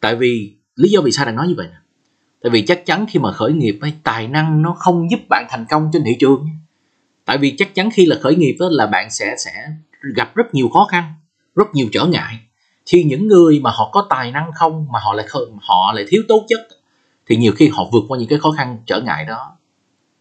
Tại 0.00 0.16
vì 0.16 0.56
lý 0.82 0.90
do 0.90 1.00
vì 1.00 1.12
sao 1.12 1.24
lại 1.26 1.34
nói 1.34 1.48
như 1.48 1.54
vậy 1.56 1.66
nè? 1.70 1.76
Tại 2.42 2.50
vì 2.50 2.62
chắc 2.62 2.86
chắn 2.86 3.06
khi 3.08 3.18
mà 3.18 3.32
khởi 3.32 3.52
nghiệp 3.52 3.78
ấy, 3.80 3.92
tài 4.02 4.28
năng 4.28 4.62
nó 4.62 4.74
không 4.78 5.10
giúp 5.10 5.20
bạn 5.28 5.46
thành 5.50 5.66
công 5.70 5.90
trên 5.92 6.02
thị 6.04 6.16
trường 6.20 6.48
tại 7.24 7.38
vì 7.38 7.54
chắc 7.58 7.74
chắn 7.74 7.90
khi 7.90 8.06
là 8.06 8.16
khởi 8.22 8.36
nghiệp 8.36 8.56
đó 8.58 8.68
là 8.70 8.86
bạn 8.86 9.10
sẽ 9.10 9.34
sẽ 9.38 9.52
gặp 10.16 10.34
rất 10.34 10.54
nhiều 10.54 10.68
khó 10.68 10.86
khăn 10.90 11.14
rất 11.56 11.66
nhiều 11.74 11.86
trở 11.92 12.06
ngại. 12.06 12.38
Thì 12.86 13.04
những 13.04 13.28
người 13.28 13.60
mà 13.60 13.70
họ 13.70 13.90
có 13.92 14.06
tài 14.10 14.30
năng 14.30 14.50
không 14.54 14.86
mà 14.92 14.98
họ 15.02 15.14
lại 15.14 15.26
họ 15.60 15.92
lại 15.92 16.04
thiếu 16.08 16.22
tố 16.28 16.46
chất 16.48 16.60
thì 17.26 17.36
nhiều 17.36 17.52
khi 17.52 17.68
họ 17.68 17.84
vượt 17.92 18.04
qua 18.08 18.18
những 18.18 18.28
cái 18.28 18.38
khó 18.38 18.50
khăn 18.50 18.78
trở 18.86 19.00
ngại 19.00 19.24
đó. 19.24 19.56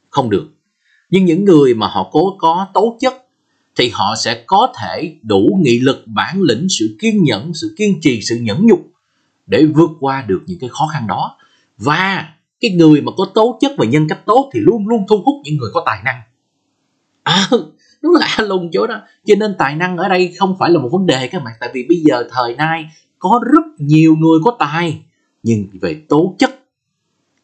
Không 0.10 0.30
được. 0.30 0.48
Nhưng 1.10 1.26
những 1.26 1.46
người 1.46 1.74
mà 1.74 1.88
họ 1.88 2.10
cố 2.12 2.36
có 2.40 2.68
tố 2.74 2.98
chất 3.02 3.14
thì 3.78 3.90
họ 3.94 4.16
sẽ 4.24 4.44
có 4.48 4.74
thể 4.82 5.16
đủ 5.22 5.60
nghị 5.62 5.80
lực 5.80 6.04
bản 6.06 6.42
lĩnh 6.42 6.68
sự 6.80 6.98
kiên 7.02 7.24
nhẫn 7.24 7.54
sự 7.54 7.76
kiên 7.78 8.02
trì 8.02 8.22
sự 8.22 8.36
nhẫn 8.42 8.68
nhục 8.68 8.91
để 9.48 9.66
vượt 9.66 9.90
qua 10.00 10.26
được 10.28 10.42
những 10.46 10.60
cái 10.60 10.70
khó 10.70 10.88
khăn 10.94 11.08
đó. 11.08 11.38
Và 11.78 12.28
cái 12.62 12.72
người 12.72 13.02
mà 13.02 13.12
có 13.18 13.26
tố 13.34 13.58
chất 13.62 13.72
và 13.78 13.86
nhân 13.86 14.08
cách 14.10 14.26
tốt 14.26 14.50
thì 14.54 14.60
luôn 14.60 14.88
luôn 14.88 15.06
thu 15.10 15.22
hút 15.26 15.42
những 15.44 15.58
người 15.58 15.70
có 15.74 15.84
tài 15.86 16.02
năng. 16.04 16.22
À, 17.24 17.48
đúng 18.02 18.14
là 18.16 18.38
lùng 18.40 18.70
chỗ 18.74 18.88
đó. 18.88 19.02
Cho 19.26 19.36
nên 19.40 19.56
tài 19.58 19.76
năng 19.76 19.98
ở 19.98 20.10
đây 20.10 20.34
không 20.40 20.56
phải 20.60 20.70
là 20.70 20.80
một 20.80 20.90
vấn 20.92 21.06
đề 21.06 21.28
các 21.28 21.44
bạn. 21.44 21.54
Tại 21.60 21.70
vì 21.74 21.86
bây 21.90 21.98
giờ 21.98 22.28
thời 22.32 22.56
nay 22.56 22.90
có 23.20 23.42
rất 23.54 23.64
nhiều 23.78 24.16
người 24.16 24.40
có 24.44 24.56
tài 24.60 25.02
nhưng 25.44 25.68
về 25.82 26.02
tố 26.10 26.36
chất 26.40 26.52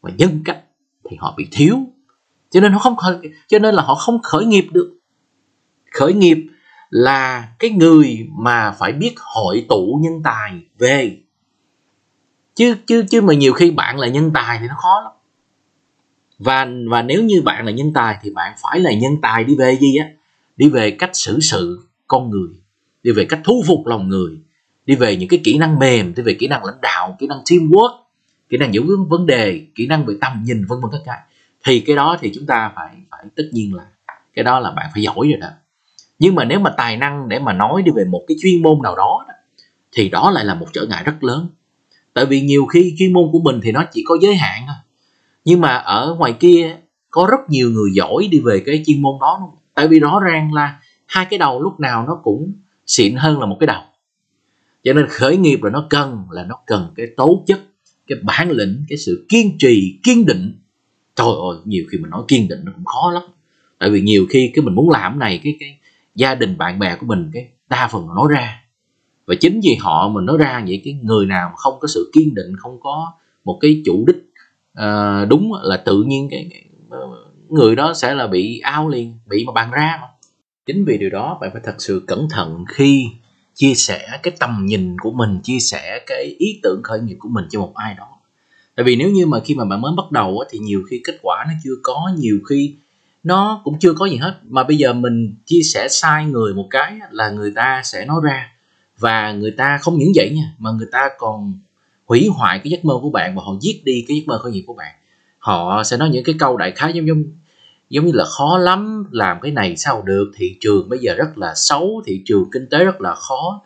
và 0.00 0.10
nhân 0.18 0.42
cách 0.44 0.64
thì 1.10 1.16
họ 1.20 1.34
bị 1.36 1.48
thiếu. 1.52 1.78
Cho 2.50 2.60
nên 2.60 2.72
họ 2.72 2.78
không 2.78 2.96
khởi, 2.96 3.18
cho 3.48 3.58
nên 3.58 3.74
là 3.74 3.82
họ 3.82 3.94
không 3.94 4.22
khởi 4.22 4.44
nghiệp 4.44 4.66
được. 4.72 4.94
Khởi 5.92 6.12
nghiệp 6.12 6.46
là 6.90 7.48
cái 7.58 7.70
người 7.70 8.28
mà 8.38 8.70
phải 8.78 8.92
biết 8.92 9.14
hội 9.16 9.66
tụ 9.68 10.00
nhân 10.02 10.22
tài 10.24 10.52
về 10.78 11.18
chứ 12.58 12.76
chứ 12.86 13.04
chứ 13.10 13.20
mà 13.20 13.34
nhiều 13.34 13.52
khi 13.52 13.70
bạn 13.70 13.98
là 13.98 14.08
nhân 14.08 14.30
tài 14.34 14.58
thì 14.60 14.66
nó 14.68 14.74
khó 14.78 15.00
lắm. 15.04 15.12
Và 16.38 16.66
và 16.90 17.02
nếu 17.02 17.24
như 17.24 17.42
bạn 17.42 17.66
là 17.66 17.72
nhân 17.72 17.92
tài 17.94 18.18
thì 18.22 18.30
bạn 18.30 18.54
phải 18.62 18.80
là 18.80 18.92
nhân 18.92 19.16
tài 19.22 19.44
đi 19.44 19.56
về 19.56 19.76
gì 19.76 19.96
á? 19.96 20.06
Đi 20.56 20.68
về 20.68 20.90
cách 20.90 21.10
xử 21.12 21.40
sự 21.40 21.88
con 22.06 22.30
người, 22.30 22.48
đi 23.02 23.12
về 23.12 23.24
cách 23.24 23.40
thu 23.44 23.62
phục 23.66 23.86
lòng 23.86 24.08
người, 24.08 24.38
đi 24.86 24.94
về 24.94 25.16
những 25.16 25.28
cái 25.28 25.40
kỹ 25.44 25.58
năng 25.58 25.78
mềm, 25.78 26.14
đi 26.14 26.22
về 26.22 26.34
kỹ 26.38 26.48
năng 26.48 26.64
lãnh 26.64 26.80
đạo, 26.82 27.16
kỹ 27.18 27.26
năng 27.26 27.38
teamwork, 27.38 27.98
kỹ 28.48 28.56
năng 28.56 28.74
giải 28.74 28.84
quyết 28.86 28.96
vấn 29.08 29.26
đề, 29.26 29.66
kỹ 29.74 29.86
năng 29.86 30.06
về 30.06 30.14
tầm 30.20 30.42
nhìn, 30.44 30.64
vân 30.66 30.80
vân 30.80 30.90
tất 30.92 31.02
cả. 31.06 31.24
Thì 31.64 31.80
cái 31.80 31.96
đó 31.96 32.16
thì 32.20 32.32
chúng 32.34 32.46
ta 32.46 32.72
phải 32.76 32.96
phải 33.10 33.24
tất 33.36 33.44
nhiên 33.52 33.74
là 33.74 33.84
cái 34.34 34.42
đó 34.42 34.60
là 34.60 34.70
bạn 34.70 34.90
phải 34.94 35.02
giỏi 35.02 35.28
rồi 35.30 35.40
đó. 35.40 35.48
Nhưng 36.18 36.34
mà 36.34 36.44
nếu 36.44 36.60
mà 36.60 36.70
tài 36.76 36.96
năng 36.96 37.28
để 37.28 37.38
mà 37.38 37.52
nói 37.52 37.82
đi 37.82 37.92
về 37.96 38.04
một 38.04 38.24
cái 38.28 38.36
chuyên 38.42 38.62
môn 38.62 38.78
nào 38.82 38.96
đó, 38.96 39.26
thì 39.92 40.08
đó 40.08 40.30
lại 40.30 40.44
là 40.44 40.54
một 40.54 40.66
trở 40.72 40.86
ngại 40.88 41.02
rất 41.04 41.24
lớn 41.24 41.48
tại 42.18 42.26
vì 42.26 42.40
nhiều 42.40 42.66
khi 42.66 42.94
chuyên 42.98 43.12
môn 43.12 43.28
của 43.32 43.40
mình 43.40 43.60
thì 43.62 43.72
nó 43.72 43.84
chỉ 43.92 44.02
có 44.06 44.18
giới 44.22 44.36
hạn 44.36 44.62
thôi. 44.66 44.76
Nhưng 45.44 45.60
mà 45.60 45.74
ở 45.74 46.16
ngoài 46.18 46.32
kia, 46.32 46.76
có 47.10 47.28
rất 47.30 47.40
nhiều 47.48 47.70
người 47.70 47.90
giỏi 47.92 48.28
đi 48.30 48.38
về 48.38 48.62
cái 48.66 48.82
chuyên 48.86 49.02
môn 49.02 49.14
đó 49.20 49.52
tại 49.74 49.88
vì 49.88 50.00
rõ 50.00 50.20
ràng 50.20 50.52
là 50.52 50.80
hai 51.06 51.26
cái 51.30 51.38
đầu 51.38 51.62
lúc 51.62 51.80
nào 51.80 52.04
nó 52.06 52.20
cũng 52.22 52.52
xịn 52.86 53.14
hơn 53.14 53.40
là 53.40 53.46
một 53.46 53.56
cái 53.60 53.66
đầu. 53.66 53.82
Cho 54.84 54.92
nên 54.92 55.06
khởi 55.08 55.36
nghiệp 55.36 55.62
là 55.62 55.70
nó 55.70 55.86
cần, 55.90 56.24
là 56.30 56.44
nó 56.44 56.58
cần 56.66 56.92
cái 56.96 57.06
tố 57.16 57.44
chất, 57.46 57.60
cái 58.06 58.18
bản 58.22 58.50
lĩnh, 58.50 58.84
cái 58.88 58.98
sự 58.98 59.26
kiên 59.28 59.58
trì, 59.58 60.00
kiên 60.04 60.26
định. 60.26 60.60
Trời 61.16 61.26
ơi, 61.26 61.58
nhiều 61.64 61.84
khi 61.92 61.98
mình 61.98 62.10
nói 62.10 62.22
kiên 62.28 62.48
định 62.48 62.60
nó 62.64 62.72
cũng 62.74 62.84
khó 62.84 63.10
lắm. 63.12 63.22
Tại 63.78 63.90
vì 63.90 64.00
nhiều 64.00 64.26
khi 64.30 64.52
cái 64.54 64.64
mình 64.64 64.74
muốn 64.74 64.90
làm 64.90 65.18
này, 65.18 65.40
cái 65.44 65.56
cái 65.60 65.78
gia 66.14 66.34
đình 66.34 66.58
bạn 66.58 66.78
bè 66.78 66.96
của 67.00 67.06
mình, 67.06 67.30
cái 67.34 67.48
đa 67.68 67.88
phần 67.92 68.06
nói 68.06 68.28
ra 68.30 68.62
và 69.28 69.34
chính 69.34 69.60
vì 69.62 69.74
họ 69.80 70.08
mình 70.08 70.26
nói 70.26 70.36
ra 70.38 70.64
vậy 70.66 70.82
cái 70.84 70.94
người 71.02 71.26
nào 71.26 71.52
không 71.56 71.78
có 71.80 71.88
sự 71.88 72.10
kiên 72.14 72.34
định 72.34 72.56
không 72.56 72.80
có 72.80 73.12
một 73.44 73.58
cái 73.60 73.82
chủ 73.84 74.04
đích 74.06 74.16
uh, 74.78 75.28
đúng 75.28 75.52
là 75.62 75.76
tự 75.76 76.02
nhiên 76.02 76.28
cái, 76.30 76.48
cái 76.50 76.64
ờ, 76.90 76.98
người 77.48 77.76
đó 77.76 77.94
sẽ 77.94 78.14
là 78.14 78.26
bị 78.26 78.58
ao 78.58 78.88
liền 78.88 79.18
bị 79.26 79.44
mà 79.44 79.52
bàn 79.52 79.70
ra 79.70 79.98
mà. 80.00 80.06
Chính 80.66 80.84
vì 80.84 80.98
điều 80.98 81.10
đó 81.10 81.38
bạn 81.40 81.50
phải 81.52 81.62
thật 81.64 81.74
sự 81.78 82.04
cẩn 82.06 82.28
thận 82.30 82.64
khi 82.68 83.06
chia 83.54 83.74
sẻ 83.74 84.08
cái 84.22 84.34
tầm 84.38 84.66
nhìn 84.66 84.96
của 84.98 85.10
mình 85.10 85.40
chia 85.42 85.58
sẻ 85.58 86.04
cái 86.06 86.36
ý 86.38 86.60
tưởng 86.62 86.80
khởi 86.84 87.00
nghiệp 87.00 87.16
của 87.18 87.28
mình 87.28 87.44
cho 87.50 87.60
một 87.60 87.72
ai 87.74 87.94
đó. 87.98 88.08
Tại 88.76 88.84
vì 88.84 88.96
nếu 88.96 89.10
như 89.10 89.26
mà 89.26 89.40
khi 89.40 89.54
mà 89.54 89.64
bạn 89.64 89.80
mới 89.80 89.92
bắt 89.96 90.12
đầu 90.12 90.44
thì 90.50 90.58
nhiều 90.58 90.82
khi 90.90 91.00
kết 91.04 91.18
quả 91.22 91.44
nó 91.48 91.52
chưa 91.64 91.74
có 91.82 92.10
nhiều 92.16 92.38
khi 92.48 92.74
nó 93.22 93.60
cũng 93.64 93.78
chưa 93.78 93.92
có 93.92 94.06
gì 94.06 94.16
hết. 94.16 94.40
Mà 94.48 94.64
bây 94.64 94.76
giờ 94.76 94.92
mình 94.92 95.34
chia 95.46 95.62
sẻ 95.62 95.88
sai 95.90 96.24
người 96.26 96.54
một 96.54 96.66
cái 96.70 96.98
là 97.10 97.30
người 97.30 97.52
ta 97.56 97.82
sẽ 97.84 98.04
nói 98.04 98.20
ra 98.24 98.52
và 98.98 99.32
người 99.32 99.50
ta 99.50 99.78
không 99.82 99.98
những 99.98 100.12
vậy 100.14 100.30
nha 100.30 100.54
mà 100.58 100.70
người 100.70 100.88
ta 100.92 101.10
còn 101.18 101.58
hủy 102.06 102.28
hoại 102.28 102.58
cái 102.58 102.70
giấc 102.70 102.84
mơ 102.84 102.94
của 103.02 103.10
bạn 103.10 103.36
và 103.36 103.42
họ 103.42 103.52
giết 103.60 103.82
đi 103.84 104.04
cái 104.08 104.16
giấc 104.16 104.22
mơ 104.26 104.38
khởi 104.42 104.52
nghiệp 104.52 104.64
của 104.66 104.74
bạn. 104.74 104.94
Họ 105.38 105.82
sẽ 105.84 105.96
nói 105.96 106.08
những 106.08 106.24
cái 106.24 106.34
câu 106.38 106.56
đại 106.56 106.72
khái 106.76 106.92
giống 106.92 107.06
giống 107.06 107.22
giống 107.90 108.06
như 108.06 108.12
là 108.14 108.24
khó 108.24 108.58
lắm 108.58 109.04
làm 109.10 109.40
cái 109.42 109.52
này 109.52 109.76
sao 109.76 110.02
được 110.02 110.32
thị 110.36 110.56
trường 110.60 110.88
bây 110.88 110.98
giờ 110.98 111.14
rất 111.14 111.38
là 111.38 111.52
xấu 111.56 112.02
thị 112.06 112.22
trường 112.26 112.44
kinh 112.52 112.66
tế 112.70 112.84
rất 112.84 113.00
là 113.00 113.14
khó. 113.14 113.62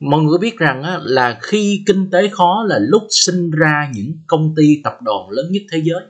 Mọi 0.00 0.20
người 0.20 0.38
biết 0.38 0.58
rằng 0.58 0.82
á, 0.82 0.98
là 1.02 1.38
khi 1.42 1.82
kinh 1.86 2.10
tế 2.10 2.28
khó 2.28 2.64
là 2.66 2.78
lúc 2.78 3.02
sinh 3.10 3.50
ra 3.50 3.90
những 3.94 4.12
công 4.26 4.54
ty 4.56 4.80
tập 4.84 4.98
đoàn 5.02 5.30
lớn 5.30 5.46
nhất 5.50 5.62
thế 5.72 5.82
giới. 5.84 6.02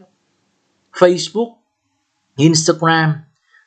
Facebook 0.92 1.54
Instagram 2.36 3.12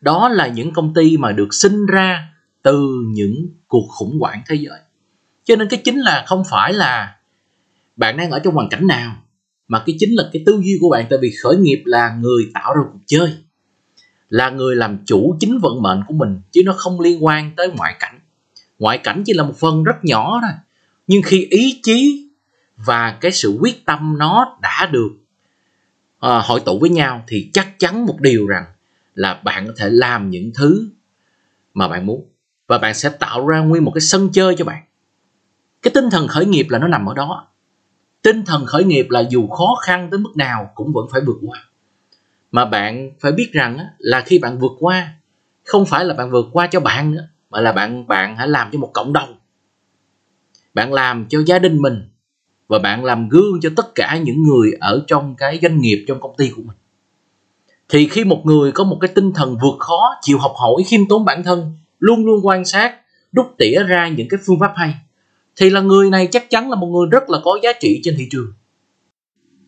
đó 0.02 0.30
là 0.30 0.48
những 0.48 0.74
công 0.74 0.94
ty 0.94 1.18
mà 1.18 1.32
được 1.32 1.54
sinh 1.54 1.86
ra 1.86 2.33
từ 2.64 3.04
những 3.08 3.48
cuộc 3.68 3.88
khủng 3.90 4.20
hoảng 4.20 4.42
thế 4.48 4.56
giới. 4.56 4.80
Cho 5.44 5.56
nên 5.56 5.68
cái 5.70 5.82
chính 5.84 6.00
là 6.00 6.24
không 6.28 6.44
phải 6.52 6.74
là 6.74 7.16
bạn 7.96 8.18
đang 8.18 8.32
ở 8.32 8.40
trong 8.40 8.54
hoàn 8.54 8.70
cảnh 8.70 8.88
nào 8.88 9.16
mà 9.68 9.84
cái 9.86 9.96
chính 10.00 10.16
là 10.16 10.30
cái 10.34 10.44
tư 10.46 10.62
duy 10.64 10.78
của 10.82 10.90
bạn. 10.90 11.06
Tại 11.10 11.20
vì 11.22 11.32
khởi 11.44 11.58
nghiệp 11.58 11.82
là 11.86 12.16
người 12.16 12.44
tạo 12.54 12.74
ra 12.76 12.82
cuộc 12.94 13.00
chơi 13.08 13.38
là 14.30 14.50
người 14.50 14.76
làm 14.76 14.98
chủ 15.06 15.38
chính 15.40 15.60
vận 15.60 15.82
mệnh 15.82 16.04
của 16.08 16.14
mình 16.14 16.42
chứ 16.52 16.62
nó 16.66 16.74
không 16.78 17.00
liên 17.00 17.26
quan 17.26 17.52
tới 17.56 17.72
ngoại 17.76 17.96
cảnh. 18.00 18.20
Ngoại 18.80 18.98
cảnh 18.98 19.24
chỉ 19.26 19.34
là 19.34 19.44
một 19.44 19.58
phần 19.58 19.84
rất 19.84 19.96
nhỏ 20.06 20.40
thôi 20.42 20.52
nhưng 21.08 21.22
khi 21.22 21.48
ý 21.50 21.80
chí 21.84 22.30
và 22.78 23.18
cái 23.22 23.32
sự 23.32 23.58
quyết 23.62 23.86
tâm 23.86 24.18
nó 24.18 24.58
đã 24.62 24.90
được 24.92 25.12
uh, 26.26 26.46
hội 26.46 26.60
tụ 26.66 26.80
với 26.80 26.90
nhau 26.90 27.24
thì 27.28 27.50
chắc 27.54 27.80
chắn 27.80 28.06
một 28.06 28.20
điều 28.20 28.48
rằng 28.48 28.66
là 29.16 29.42
bạn 29.44 29.68
có 29.68 29.74
thể 29.78 29.90
làm 29.90 30.30
những 30.30 30.52
thứ 30.56 30.90
mà 31.74 31.88
bạn 31.88 32.06
muốn 32.06 32.33
và 32.74 32.80
bạn 32.80 32.94
sẽ 32.94 33.10
tạo 33.10 33.48
ra 33.48 33.60
nguyên 33.60 33.84
một 33.84 33.92
cái 33.96 34.02
sân 34.02 34.30
chơi 34.34 34.56
cho 34.58 34.66
bạn. 34.66 34.84
Cái 35.82 35.92
tinh 35.94 36.10
thần 36.10 36.28
khởi 36.28 36.46
nghiệp 36.46 36.68
là 36.70 36.80
nó 36.80 36.88
nằm 36.88 37.06
ở 37.06 37.14
đó. 37.14 37.48
Tinh 38.22 38.46
thần 38.46 38.66
khởi 38.66 38.84
nghiệp 38.84 39.08
là 39.10 39.24
dù 39.30 39.48
khó 39.48 39.76
khăn 39.82 40.08
tới 40.12 40.20
mức 40.20 40.38
nào 40.38 40.70
cũng 40.76 40.94
vẫn 40.94 41.08
phải 41.12 41.22
vượt 41.22 41.38
qua. 41.48 41.66
Mà 42.52 42.66
bạn 42.66 43.12
phải 43.20 43.32
biết 43.32 43.50
rằng 43.54 43.78
là 43.98 44.22
khi 44.22 44.40
bạn 44.40 44.60
vượt 44.60 44.72
qua, 44.80 45.14
không 45.64 45.86
phải 45.86 46.06
là 46.06 46.14
bạn 46.14 46.32
vượt 46.32 46.46
qua 46.52 46.68
cho 46.68 46.80
bạn 46.80 47.12
nữa, 47.12 47.28
mà 47.50 47.62
là 47.62 47.72
bạn 47.72 48.08
bạn 48.08 48.38
hãy 48.38 48.48
làm 48.48 48.70
cho 48.72 48.80
một 48.80 48.90
cộng 48.94 49.14
đồng. 49.14 49.36
Bạn 50.74 50.94
làm 50.94 51.26
cho 51.30 51.40
gia 51.46 51.60
đình 51.60 51.82
mình 51.82 52.10
và 52.68 52.80
bạn 52.80 53.06
làm 53.06 53.30
gương 53.30 53.60
cho 53.62 53.70
tất 53.76 53.96
cả 53.96 54.18
những 54.18 54.44
người 54.44 54.72
ở 54.80 55.04
trong 55.08 55.36
cái 55.36 55.60
doanh 55.62 55.82
nghiệp, 55.82 56.06
trong 56.08 56.20
công 56.20 56.36
ty 56.38 56.50
của 56.50 56.62
mình. 56.62 56.78
Thì 57.90 58.08
khi 58.08 58.24
một 58.24 58.42
người 58.46 58.72
có 58.72 58.84
một 58.84 58.98
cái 59.02 59.12
tinh 59.16 59.32
thần 59.34 59.58
vượt 59.62 59.80
khó, 59.80 60.16
chịu 60.22 60.38
học 60.38 60.54
hỏi, 60.56 60.84
khiêm 60.86 61.08
tốn 61.10 61.26
bản 61.26 61.44
thân 61.44 61.76
luôn 62.04 62.26
luôn 62.26 62.46
quan 62.46 62.66
sát 62.66 62.96
đúc 63.32 63.56
tỉa 63.58 63.84
ra 63.84 64.08
những 64.08 64.28
cái 64.30 64.40
phương 64.46 64.60
pháp 64.60 64.74
hay. 64.76 64.94
Thì 65.56 65.70
là 65.70 65.82
người 65.82 66.10
này 66.10 66.28
chắc 66.32 66.50
chắn 66.50 66.70
là 66.70 66.76
một 66.76 66.88
người 66.88 67.08
rất 67.12 67.30
là 67.30 67.40
có 67.44 67.60
giá 67.64 67.70
trị 67.80 68.02
trên 68.04 68.16
thị 68.18 68.28
trường. 68.32 68.54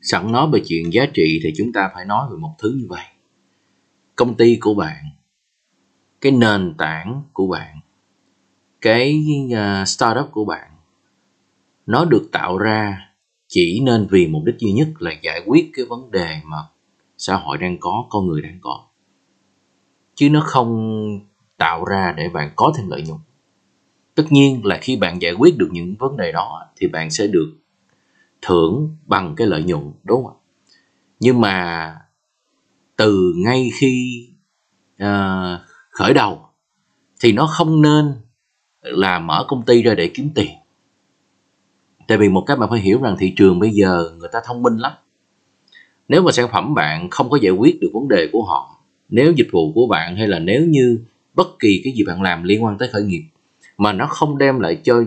Sẵn 0.01 0.31
nói 0.31 0.49
về 0.53 0.61
chuyện 0.67 0.93
giá 0.93 1.05
trị 1.13 1.39
thì 1.43 1.53
chúng 1.57 1.73
ta 1.73 1.89
phải 1.93 2.05
nói 2.05 2.27
về 2.31 2.37
một 2.37 2.55
thứ 2.59 2.75
như 2.77 2.85
vậy. 2.89 3.03
Công 4.15 4.35
ty 4.35 4.57
của 4.61 4.73
bạn 4.73 5.03
cái 6.21 6.31
nền 6.31 6.73
tảng 6.77 7.23
của 7.33 7.47
bạn 7.47 7.79
cái 8.81 9.25
uh, 9.53 9.87
startup 9.87 10.31
của 10.31 10.45
bạn 10.45 10.71
nó 11.85 12.05
được 12.05 12.29
tạo 12.31 12.57
ra 12.57 13.09
chỉ 13.47 13.79
nên 13.83 14.07
vì 14.11 14.27
mục 14.27 14.43
đích 14.45 14.55
duy 14.59 14.71
nhất 14.71 14.87
là 14.99 15.11
giải 15.23 15.41
quyết 15.45 15.69
cái 15.73 15.85
vấn 15.85 16.11
đề 16.11 16.41
mà 16.45 16.57
xã 17.17 17.35
hội 17.35 17.57
đang 17.57 17.77
có 17.79 18.05
con 18.09 18.27
người 18.27 18.41
đang 18.41 18.59
có. 18.61 18.87
Chứ 20.15 20.29
nó 20.29 20.41
không 20.45 21.19
tạo 21.57 21.85
ra 21.85 22.13
để 22.17 22.29
bạn 22.29 22.51
có 22.55 22.73
thêm 22.77 22.89
lợi 22.89 23.03
nhuận. 23.07 23.19
Tất 24.15 24.23
nhiên 24.29 24.65
là 24.65 24.77
khi 24.81 24.97
bạn 24.97 25.21
giải 25.21 25.33
quyết 25.33 25.57
được 25.57 25.69
những 25.71 25.95
vấn 25.99 26.17
đề 26.17 26.31
đó 26.31 26.61
thì 26.75 26.87
bạn 26.87 27.09
sẽ 27.11 27.27
được 27.27 27.53
thưởng 28.41 28.97
bằng 29.05 29.35
cái 29.35 29.47
lợi 29.47 29.63
nhuận 29.63 29.91
đúng 30.03 30.25
không 30.25 30.37
nhưng 31.19 31.41
mà 31.41 31.95
từ 32.95 33.33
ngay 33.37 33.69
khi 33.79 34.25
uh, 35.03 35.59
khởi 35.91 36.13
đầu 36.13 36.39
thì 37.21 37.31
nó 37.31 37.47
không 37.47 37.81
nên 37.81 38.13
là 38.81 39.19
mở 39.19 39.45
công 39.47 39.65
ty 39.65 39.81
ra 39.81 39.93
để 39.95 40.11
kiếm 40.13 40.29
tiền. 40.35 40.51
Tại 42.07 42.17
vì 42.17 42.29
một 42.29 42.43
cái 42.47 42.57
bạn 42.57 42.69
phải 42.69 42.79
hiểu 42.79 43.01
rằng 43.01 43.15
thị 43.19 43.33
trường 43.35 43.59
bây 43.59 43.69
giờ 43.69 44.11
người 44.17 44.29
ta 44.31 44.39
thông 44.45 44.63
minh 44.63 44.77
lắm. 44.77 44.91
Nếu 46.07 46.21
mà 46.21 46.31
sản 46.31 46.49
phẩm 46.51 46.73
bạn 46.73 47.09
không 47.09 47.29
có 47.29 47.37
giải 47.41 47.51
quyết 47.51 47.81
được 47.81 47.89
vấn 47.93 48.07
đề 48.07 48.29
của 48.31 48.43
họ 48.43 48.71
nếu 49.09 49.31
dịch 49.31 49.47
vụ 49.51 49.71
của 49.73 49.87
bạn 49.87 50.15
hay 50.15 50.27
là 50.27 50.39
nếu 50.39 50.65
như 50.65 50.99
bất 51.35 51.47
kỳ 51.59 51.81
cái 51.83 51.93
gì 51.93 52.03
bạn 52.03 52.21
làm 52.21 52.43
liên 52.43 52.63
quan 52.63 52.77
tới 52.77 52.89
khởi 52.93 53.03
nghiệp, 53.03 53.23
mà 53.77 53.93
nó 53.93 54.05
không 54.05 54.37
đem 54.37 54.59
lại 54.59 54.81
cho 54.83 55.03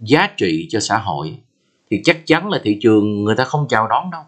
giá 0.00 0.28
trị 0.36 0.66
cho 0.70 0.80
xã 0.80 0.98
hội, 0.98 1.38
thì 1.90 2.00
chắc 2.04 2.26
chắn 2.26 2.48
là 2.48 2.60
thị 2.64 2.78
trường 2.80 3.24
người 3.24 3.36
ta 3.36 3.44
không 3.44 3.66
chào 3.68 3.88
đón 3.88 4.10
đâu. 4.10 4.22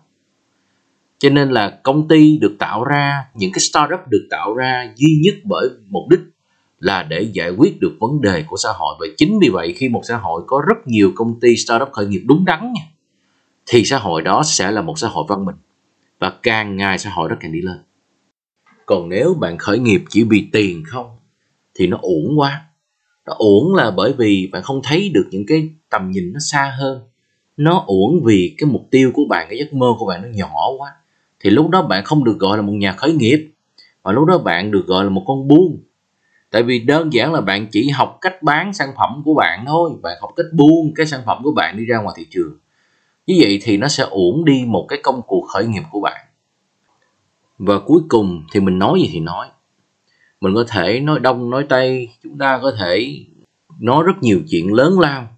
Cho 1.19 1.31
nên 1.31 1.51
là 1.51 1.81
công 1.83 2.09
ty 2.09 2.39
được 2.39 2.57
tạo 2.59 2.85
ra, 2.85 3.25
những 3.35 3.53
cái 3.53 3.61
startup 3.61 4.01
được 4.09 4.27
tạo 4.31 4.55
ra 4.55 4.93
duy 4.97 5.21
nhất 5.25 5.35
bởi 5.45 5.69
mục 5.89 6.09
đích 6.11 6.21
là 6.79 7.03
để 7.03 7.21
giải 7.33 7.51
quyết 7.51 7.81
được 7.81 7.97
vấn 8.01 8.21
đề 8.21 8.45
của 8.47 8.57
xã 8.57 8.69
hội. 8.73 8.97
Và 9.01 9.07
chính 9.17 9.39
vì 9.43 9.49
vậy 9.49 9.75
khi 9.77 9.89
một 9.89 10.03
xã 10.09 10.17
hội 10.17 10.43
có 10.47 10.63
rất 10.69 10.87
nhiều 10.87 11.13
công 11.15 11.41
ty 11.41 11.57
startup 11.57 11.89
khởi 11.93 12.07
nghiệp 12.07 12.23
đúng 12.27 12.45
đắn 12.45 12.73
nha, 12.73 12.83
thì 13.67 13.85
xã 13.85 13.99
hội 13.99 14.23
đó 14.23 14.43
sẽ 14.45 14.71
là 14.71 14.83
một 14.83 14.99
xã 14.99 15.09
hội 15.09 15.25
văn 15.29 15.45
minh 15.45 15.57
và 16.19 16.33
càng 16.43 16.77
ngày 16.77 16.99
xã 16.99 17.11
hội 17.11 17.29
đó 17.29 17.37
càng 17.41 17.53
đi 17.53 17.61
lên. 17.61 17.79
Còn 18.87 19.09
nếu 19.09 19.35
bạn 19.35 19.59
khởi 19.59 19.79
nghiệp 19.79 20.03
chỉ 20.09 20.25
vì 20.25 20.49
tiền 20.53 20.83
không 20.87 21.17
thì 21.75 21.87
nó 21.87 21.99
uổng 22.03 22.39
quá. 22.39 22.63
Nó 23.27 23.33
uổng 23.39 23.75
là 23.75 23.91
bởi 23.91 24.13
vì 24.13 24.49
bạn 24.53 24.63
không 24.63 24.81
thấy 24.85 25.11
được 25.15 25.29
những 25.31 25.47
cái 25.47 25.69
tầm 25.91 26.11
nhìn 26.11 26.33
nó 26.33 26.41
xa 26.41 26.75
hơn. 26.79 27.01
Nó 27.57 27.85
uổng 27.87 28.23
vì 28.25 28.55
cái 28.59 28.71
mục 28.71 28.87
tiêu 28.91 29.11
của 29.15 29.25
bạn, 29.29 29.47
cái 29.51 29.59
giấc 29.59 29.75
mơ 29.75 29.87
của 29.99 30.07
bạn 30.07 30.23
nó 30.23 30.29
nhỏ 30.29 30.71
quá. 30.79 30.93
Thì 31.41 31.51
lúc 31.51 31.69
đó 31.69 31.83
bạn 31.83 32.05
không 32.05 32.25
được 32.25 32.39
gọi 32.39 32.57
là 32.57 32.63
một 32.63 32.73
nhà 32.73 32.93
khởi 32.93 33.13
nghiệp, 33.13 33.51
mà 34.05 34.13
lúc 34.13 34.25
đó 34.25 34.39
bạn 34.39 34.71
được 34.71 34.87
gọi 34.87 35.05
là 35.05 35.11
một 35.11 35.23
con 35.27 35.49
buôn. 35.49 35.83
Tại 36.51 36.63
vì 36.63 36.79
đơn 36.79 37.13
giản 37.13 37.33
là 37.33 37.41
bạn 37.41 37.67
chỉ 37.67 37.89
học 37.89 38.19
cách 38.21 38.43
bán 38.43 38.73
sản 38.73 38.89
phẩm 38.97 39.23
của 39.25 39.35
bạn 39.35 39.65
thôi, 39.67 39.91
bạn 40.03 40.19
học 40.21 40.31
cách 40.37 40.47
buôn 40.53 40.93
cái 40.95 41.07
sản 41.07 41.21
phẩm 41.27 41.41
của 41.43 41.53
bạn 41.53 41.77
đi 41.77 41.85
ra 41.85 41.99
ngoài 41.99 42.15
thị 42.19 42.27
trường. 42.31 42.57
Như 43.27 43.37
vậy 43.41 43.59
thì 43.63 43.77
nó 43.77 43.89
sẽ 43.89 44.05
uổng 44.11 44.45
đi 44.45 44.65
một 44.67 44.87
cái 44.89 44.99
công 45.03 45.23
cuộc 45.27 45.47
khởi 45.49 45.67
nghiệp 45.67 45.83
của 45.91 46.01
bạn. 46.01 46.27
Và 47.59 47.79
cuối 47.79 48.03
cùng 48.09 48.43
thì 48.53 48.61
mình 48.61 48.79
nói 48.79 49.01
gì 49.01 49.11
thì 49.13 49.21
nói 49.21 49.49
mình 50.41 50.55
có 50.55 50.65
thể 50.69 51.01
nói 51.01 51.21
đông, 51.21 51.51
nói 51.51 51.67
tây, 51.69 52.09
chúng 52.23 52.39
ta 52.39 52.59
có 52.63 52.73
thể 52.79 53.25
nói 53.81 54.05
rất 54.07 54.23
nhiều 54.23 54.41
chuyện 54.51 54.75
lớn 54.75 55.01
lao. 55.01 55.29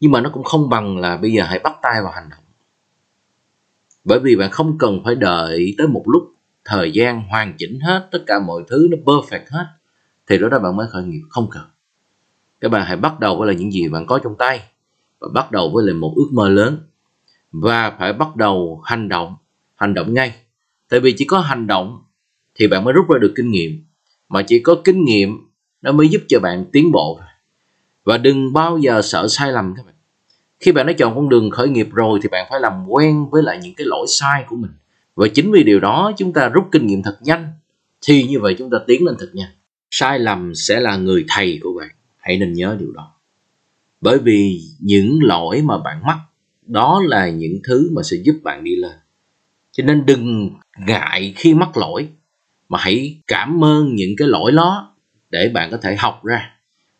Nhưng 0.00 0.12
mà 0.12 0.20
nó 0.20 0.30
cũng 0.30 0.44
không 0.44 0.70
bằng 0.70 0.98
là 0.98 1.16
bây 1.16 1.32
giờ 1.32 1.44
hãy 1.44 1.58
bắt 1.58 1.76
tay 1.82 2.02
vào 2.02 2.12
hành 2.12 2.28
động. 2.30 2.42
Bởi 4.04 4.20
vì 4.20 4.36
bạn 4.36 4.50
không 4.50 4.78
cần 4.78 5.00
phải 5.04 5.14
đợi 5.14 5.74
tới 5.78 5.88
một 5.88 6.04
lúc 6.06 6.32
thời 6.64 6.92
gian 6.92 7.22
hoàn 7.28 7.54
chỉnh 7.58 7.80
hết, 7.80 8.08
tất 8.12 8.22
cả 8.26 8.38
mọi 8.38 8.62
thứ 8.68 8.88
nó 8.90 8.96
perfect 9.04 9.44
hết, 9.50 9.66
thì 10.26 10.38
đó 10.38 10.48
là 10.50 10.58
bạn 10.58 10.76
mới 10.76 10.86
khởi 10.90 11.04
nghiệp. 11.04 11.22
Không 11.30 11.48
cần. 11.50 11.64
Các 12.60 12.70
bạn 12.70 12.84
hãy 12.86 12.96
bắt 12.96 13.20
đầu 13.20 13.36
với 13.36 13.48
là 13.48 13.54
những 13.54 13.72
gì 13.72 13.88
bạn 13.88 14.06
có 14.06 14.18
trong 14.24 14.34
tay 14.38 14.60
và 15.18 15.28
bắt 15.34 15.52
đầu 15.52 15.70
với 15.74 15.86
là 15.86 15.92
một 15.92 16.12
ước 16.16 16.28
mơ 16.32 16.48
lớn. 16.48 16.78
Và 17.52 17.90
phải 17.98 18.12
bắt 18.12 18.36
đầu 18.36 18.80
hành 18.84 19.08
động 19.08 19.36
hành 19.74 19.94
động 19.94 20.14
ngay. 20.14 20.34
Tại 20.88 21.00
vì 21.00 21.14
chỉ 21.18 21.24
có 21.24 21.40
hành 21.40 21.66
động 21.66 22.02
thì 22.54 22.66
bạn 22.68 22.84
mới 22.84 22.92
rút 22.92 23.10
ra 23.10 23.18
được 23.18 23.32
kinh 23.36 23.50
nghiệm 23.50 23.84
mà 24.28 24.42
chỉ 24.42 24.58
có 24.58 24.76
kinh 24.84 25.04
nghiệm 25.04 25.50
nó 25.82 25.92
mới 25.92 26.08
giúp 26.08 26.22
cho 26.28 26.40
bạn 26.40 26.64
tiến 26.72 26.92
bộ. 26.92 27.20
Và 28.04 28.18
đừng 28.18 28.52
bao 28.52 28.78
giờ 28.78 29.02
sợ 29.02 29.28
sai 29.28 29.52
lầm 29.52 29.74
các 29.76 29.86
bạn. 29.86 29.94
Khi 30.60 30.72
bạn 30.72 30.86
đã 30.86 30.92
chọn 30.92 31.14
con 31.14 31.28
đường 31.28 31.50
khởi 31.50 31.68
nghiệp 31.68 31.88
rồi 31.92 32.18
thì 32.22 32.28
bạn 32.28 32.46
phải 32.50 32.60
làm 32.60 32.84
quen 32.88 33.26
với 33.30 33.42
lại 33.42 33.58
những 33.62 33.74
cái 33.74 33.86
lỗi 33.86 34.06
sai 34.08 34.44
của 34.48 34.56
mình. 34.56 34.70
Và 35.14 35.28
chính 35.28 35.52
vì 35.52 35.62
điều 35.62 35.80
đó 35.80 36.12
chúng 36.16 36.32
ta 36.32 36.48
rút 36.48 36.68
kinh 36.72 36.86
nghiệm 36.86 37.02
thật 37.02 37.18
nhanh, 37.22 37.48
thì 38.00 38.22
như 38.22 38.40
vậy 38.40 38.54
chúng 38.58 38.70
ta 38.70 38.78
tiến 38.86 39.04
lên 39.04 39.16
thật 39.18 39.30
nhanh. 39.32 39.50
Sai 39.90 40.18
lầm 40.18 40.54
sẽ 40.54 40.80
là 40.80 40.96
người 40.96 41.24
thầy 41.28 41.60
của 41.62 41.74
bạn. 41.78 41.88
Hãy 42.16 42.38
nên 42.38 42.52
nhớ 42.52 42.76
điều 42.80 42.92
đó. 42.92 43.12
Bởi 44.00 44.18
vì 44.18 44.60
những 44.80 45.18
lỗi 45.22 45.62
mà 45.62 45.78
bạn 45.78 46.00
mắc, 46.06 46.18
đó 46.66 47.02
là 47.04 47.28
những 47.28 47.58
thứ 47.64 47.90
mà 47.92 48.02
sẽ 48.02 48.16
giúp 48.16 48.36
bạn 48.42 48.64
đi 48.64 48.76
lên. 48.76 48.96
Cho 49.72 49.84
nên 49.84 50.06
đừng 50.06 50.50
ngại 50.86 51.34
khi 51.36 51.54
mắc 51.54 51.76
lỗi 51.76 52.08
mà 52.68 52.78
hãy 52.82 53.16
cảm 53.26 53.64
ơn 53.64 53.94
những 53.94 54.10
cái 54.16 54.28
lỗi 54.28 54.52
đó 54.52 54.94
để 55.30 55.48
bạn 55.54 55.70
có 55.70 55.76
thể 55.76 55.96
học 55.96 56.24
ra. 56.24 56.50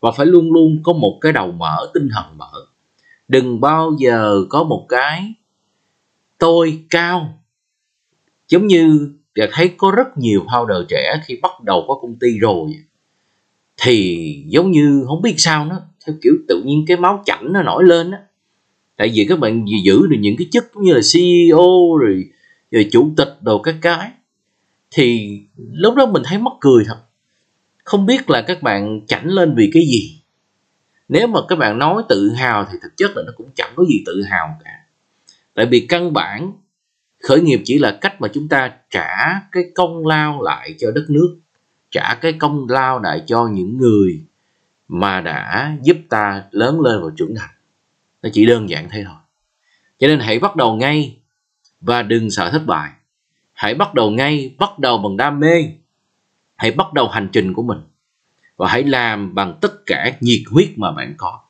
Và 0.01 0.11
phải 0.11 0.27
luôn 0.27 0.53
luôn 0.53 0.81
có 0.83 0.93
một 0.93 1.19
cái 1.21 1.33
đầu 1.33 1.53
mở 1.53 1.91
tinh 1.95 2.09
thần 2.15 2.39
mở. 2.39 2.53
Đừng 3.29 3.61
bao 3.61 3.93
giờ 3.99 4.45
có 4.49 4.65
một 4.65 4.87
cái 4.89 5.35
tôi 6.39 6.83
cao. 6.91 7.43
Giống 8.49 8.67
như 8.67 9.13
đã 9.35 9.47
thấy 9.53 9.71
có 9.77 9.93
rất 9.97 10.19
nhiều 10.19 10.45
founder 10.47 10.85
trẻ 10.89 11.21
khi 11.27 11.39
bắt 11.43 11.63
đầu 11.65 11.85
có 11.89 11.95
công 11.95 12.15
ty 12.15 12.39
rồi 12.39 12.77
thì 13.77 14.45
giống 14.47 14.71
như 14.71 15.05
không 15.07 15.23
biết 15.23 15.35
sao 15.39 15.65
nó 15.65 15.81
theo 16.07 16.17
kiểu 16.23 16.35
tự 16.49 16.63
nhiên 16.67 16.85
cái 16.87 16.97
máu 16.97 17.23
chảnh 17.27 17.53
nó 17.53 17.63
nổi 17.63 17.85
lên 17.85 18.11
á. 18.11 18.19
Tại 18.97 19.11
vì 19.15 19.27
các 19.29 19.39
bạn 19.39 19.65
giữ 19.85 20.07
được 20.07 20.17
những 20.21 20.35
cái 20.39 20.47
chức 20.53 20.65
như 20.77 20.93
là 20.93 21.01
CEO 21.15 21.97
rồi, 22.01 22.25
rồi 22.71 22.89
chủ 22.93 23.11
tịch 23.17 23.37
đồ 23.41 23.59
các 23.59 23.75
cái 23.83 24.11
thì 24.97 25.41
lúc 25.73 25.95
đó 25.95 26.07
mình 26.07 26.23
thấy 26.27 26.39
mắc 26.39 26.53
cười 26.61 26.85
thật. 26.85 26.99
Không 27.85 28.07
biết 28.07 28.31
là 28.31 28.43
các 28.43 28.63
bạn 28.63 29.01
chảnh 29.07 29.27
lên 29.27 29.55
vì 29.57 29.71
cái 29.73 29.83
gì. 29.83 30.23
Nếu 31.09 31.27
mà 31.27 31.41
các 31.49 31.57
bạn 31.57 31.79
nói 31.79 32.03
tự 32.09 32.31
hào 32.31 32.65
thì 32.65 32.79
thực 32.83 32.97
chất 32.97 33.11
là 33.17 33.23
nó 33.27 33.33
cũng 33.37 33.51
chẳng 33.55 33.73
có 33.77 33.85
gì 33.85 34.03
tự 34.07 34.23
hào 34.23 34.59
cả. 34.65 34.71
Tại 35.55 35.67
vì 35.67 35.87
căn 35.89 36.13
bản, 36.13 36.53
khởi 37.23 37.41
nghiệp 37.41 37.61
chỉ 37.65 37.79
là 37.79 37.99
cách 38.01 38.21
mà 38.21 38.29
chúng 38.29 38.49
ta 38.49 38.73
trả 38.91 39.41
cái 39.53 39.65
công 39.75 40.07
lao 40.07 40.43
lại 40.43 40.75
cho 40.79 40.91
đất 40.91 41.05
nước, 41.09 41.39
trả 41.91 42.15
cái 42.15 42.33
công 42.33 42.67
lao 42.69 43.03
lại 43.03 43.23
cho 43.27 43.47
những 43.47 43.79
người 43.79 44.21
mà 44.89 45.21
đã 45.21 45.77
giúp 45.83 45.97
ta 46.09 46.45
lớn 46.51 46.81
lên 46.81 47.03
và 47.03 47.11
trưởng 47.17 47.35
thành. 47.35 47.55
Nó 48.23 48.29
chỉ 48.33 48.47
đơn 48.47 48.71
giản 48.71 48.89
thế 48.91 49.05
thôi. 49.07 49.17
Cho 49.99 50.07
nên 50.09 50.19
hãy 50.19 50.39
bắt 50.39 50.57
đầu 50.57 50.77
ngay 50.77 51.17
và 51.81 52.03
đừng 52.03 52.31
sợ 52.31 52.51
thất 52.51 52.63
bại 52.67 52.91
hãy 53.57 53.75
bắt 53.75 53.95
đầu 53.95 54.11
ngay, 54.11 54.55
bắt 54.59 54.79
đầu 54.79 54.99
bằng 54.99 55.16
đam 55.16 55.40
mê. 55.40 55.64
Hãy 56.57 56.71
bắt 56.71 56.92
đầu 56.92 57.09
hành 57.09 57.29
trình 57.33 57.55
của 57.55 57.62
mình. 57.62 57.79
Và 58.57 58.69
hãy 58.69 58.83
làm 58.85 59.35
bằng 59.35 59.59
tất 59.61 59.73
cả 59.87 60.12
nhiệt 60.21 60.40
huyết 60.51 60.69
mà 60.77 60.92
bạn 60.92 61.14
có. 61.16 61.40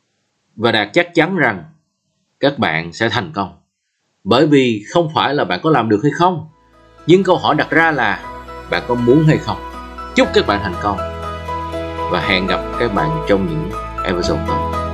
Và 0.56 0.72
đạt 0.72 0.88
chắc 0.92 1.14
chắn 1.14 1.36
rằng 1.36 1.64
các 2.40 2.58
bạn 2.58 2.92
sẽ 2.92 3.08
thành 3.08 3.32
công. 3.34 3.56
Bởi 4.24 4.46
vì 4.46 4.84
không 4.92 5.08
phải 5.14 5.34
là 5.34 5.44
bạn 5.44 5.60
có 5.62 5.70
làm 5.70 5.88
được 5.88 6.00
hay 6.02 6.12
không, 6.14 6.48
nhưng 7.06 7.22
câu 7.22 7.36
hỏi 7.36 7.54
đặt 7.54 7.70
ra 7.70 7.90
là 7.90 8.40
bạn 8.70 8.82
có 8.88 8.94
muốn 8.94 9.24
hay 9.24 9.36
không? 9.38 9.58
Chúc 10.14 10.28
các 10.34 10.46
bạn 10.46 10.60
thành 10.62 10.74
công. 10.82 10.96
Và 12.10 12.20
hẹn 12.20 12.46
gặp 12.46 12.60
các 12.78 12.94
bạn 12.94 13.10
trong 13.28 13.46
những 13.46 13.70
episode 14.04 14.42
tới 14.46 14.85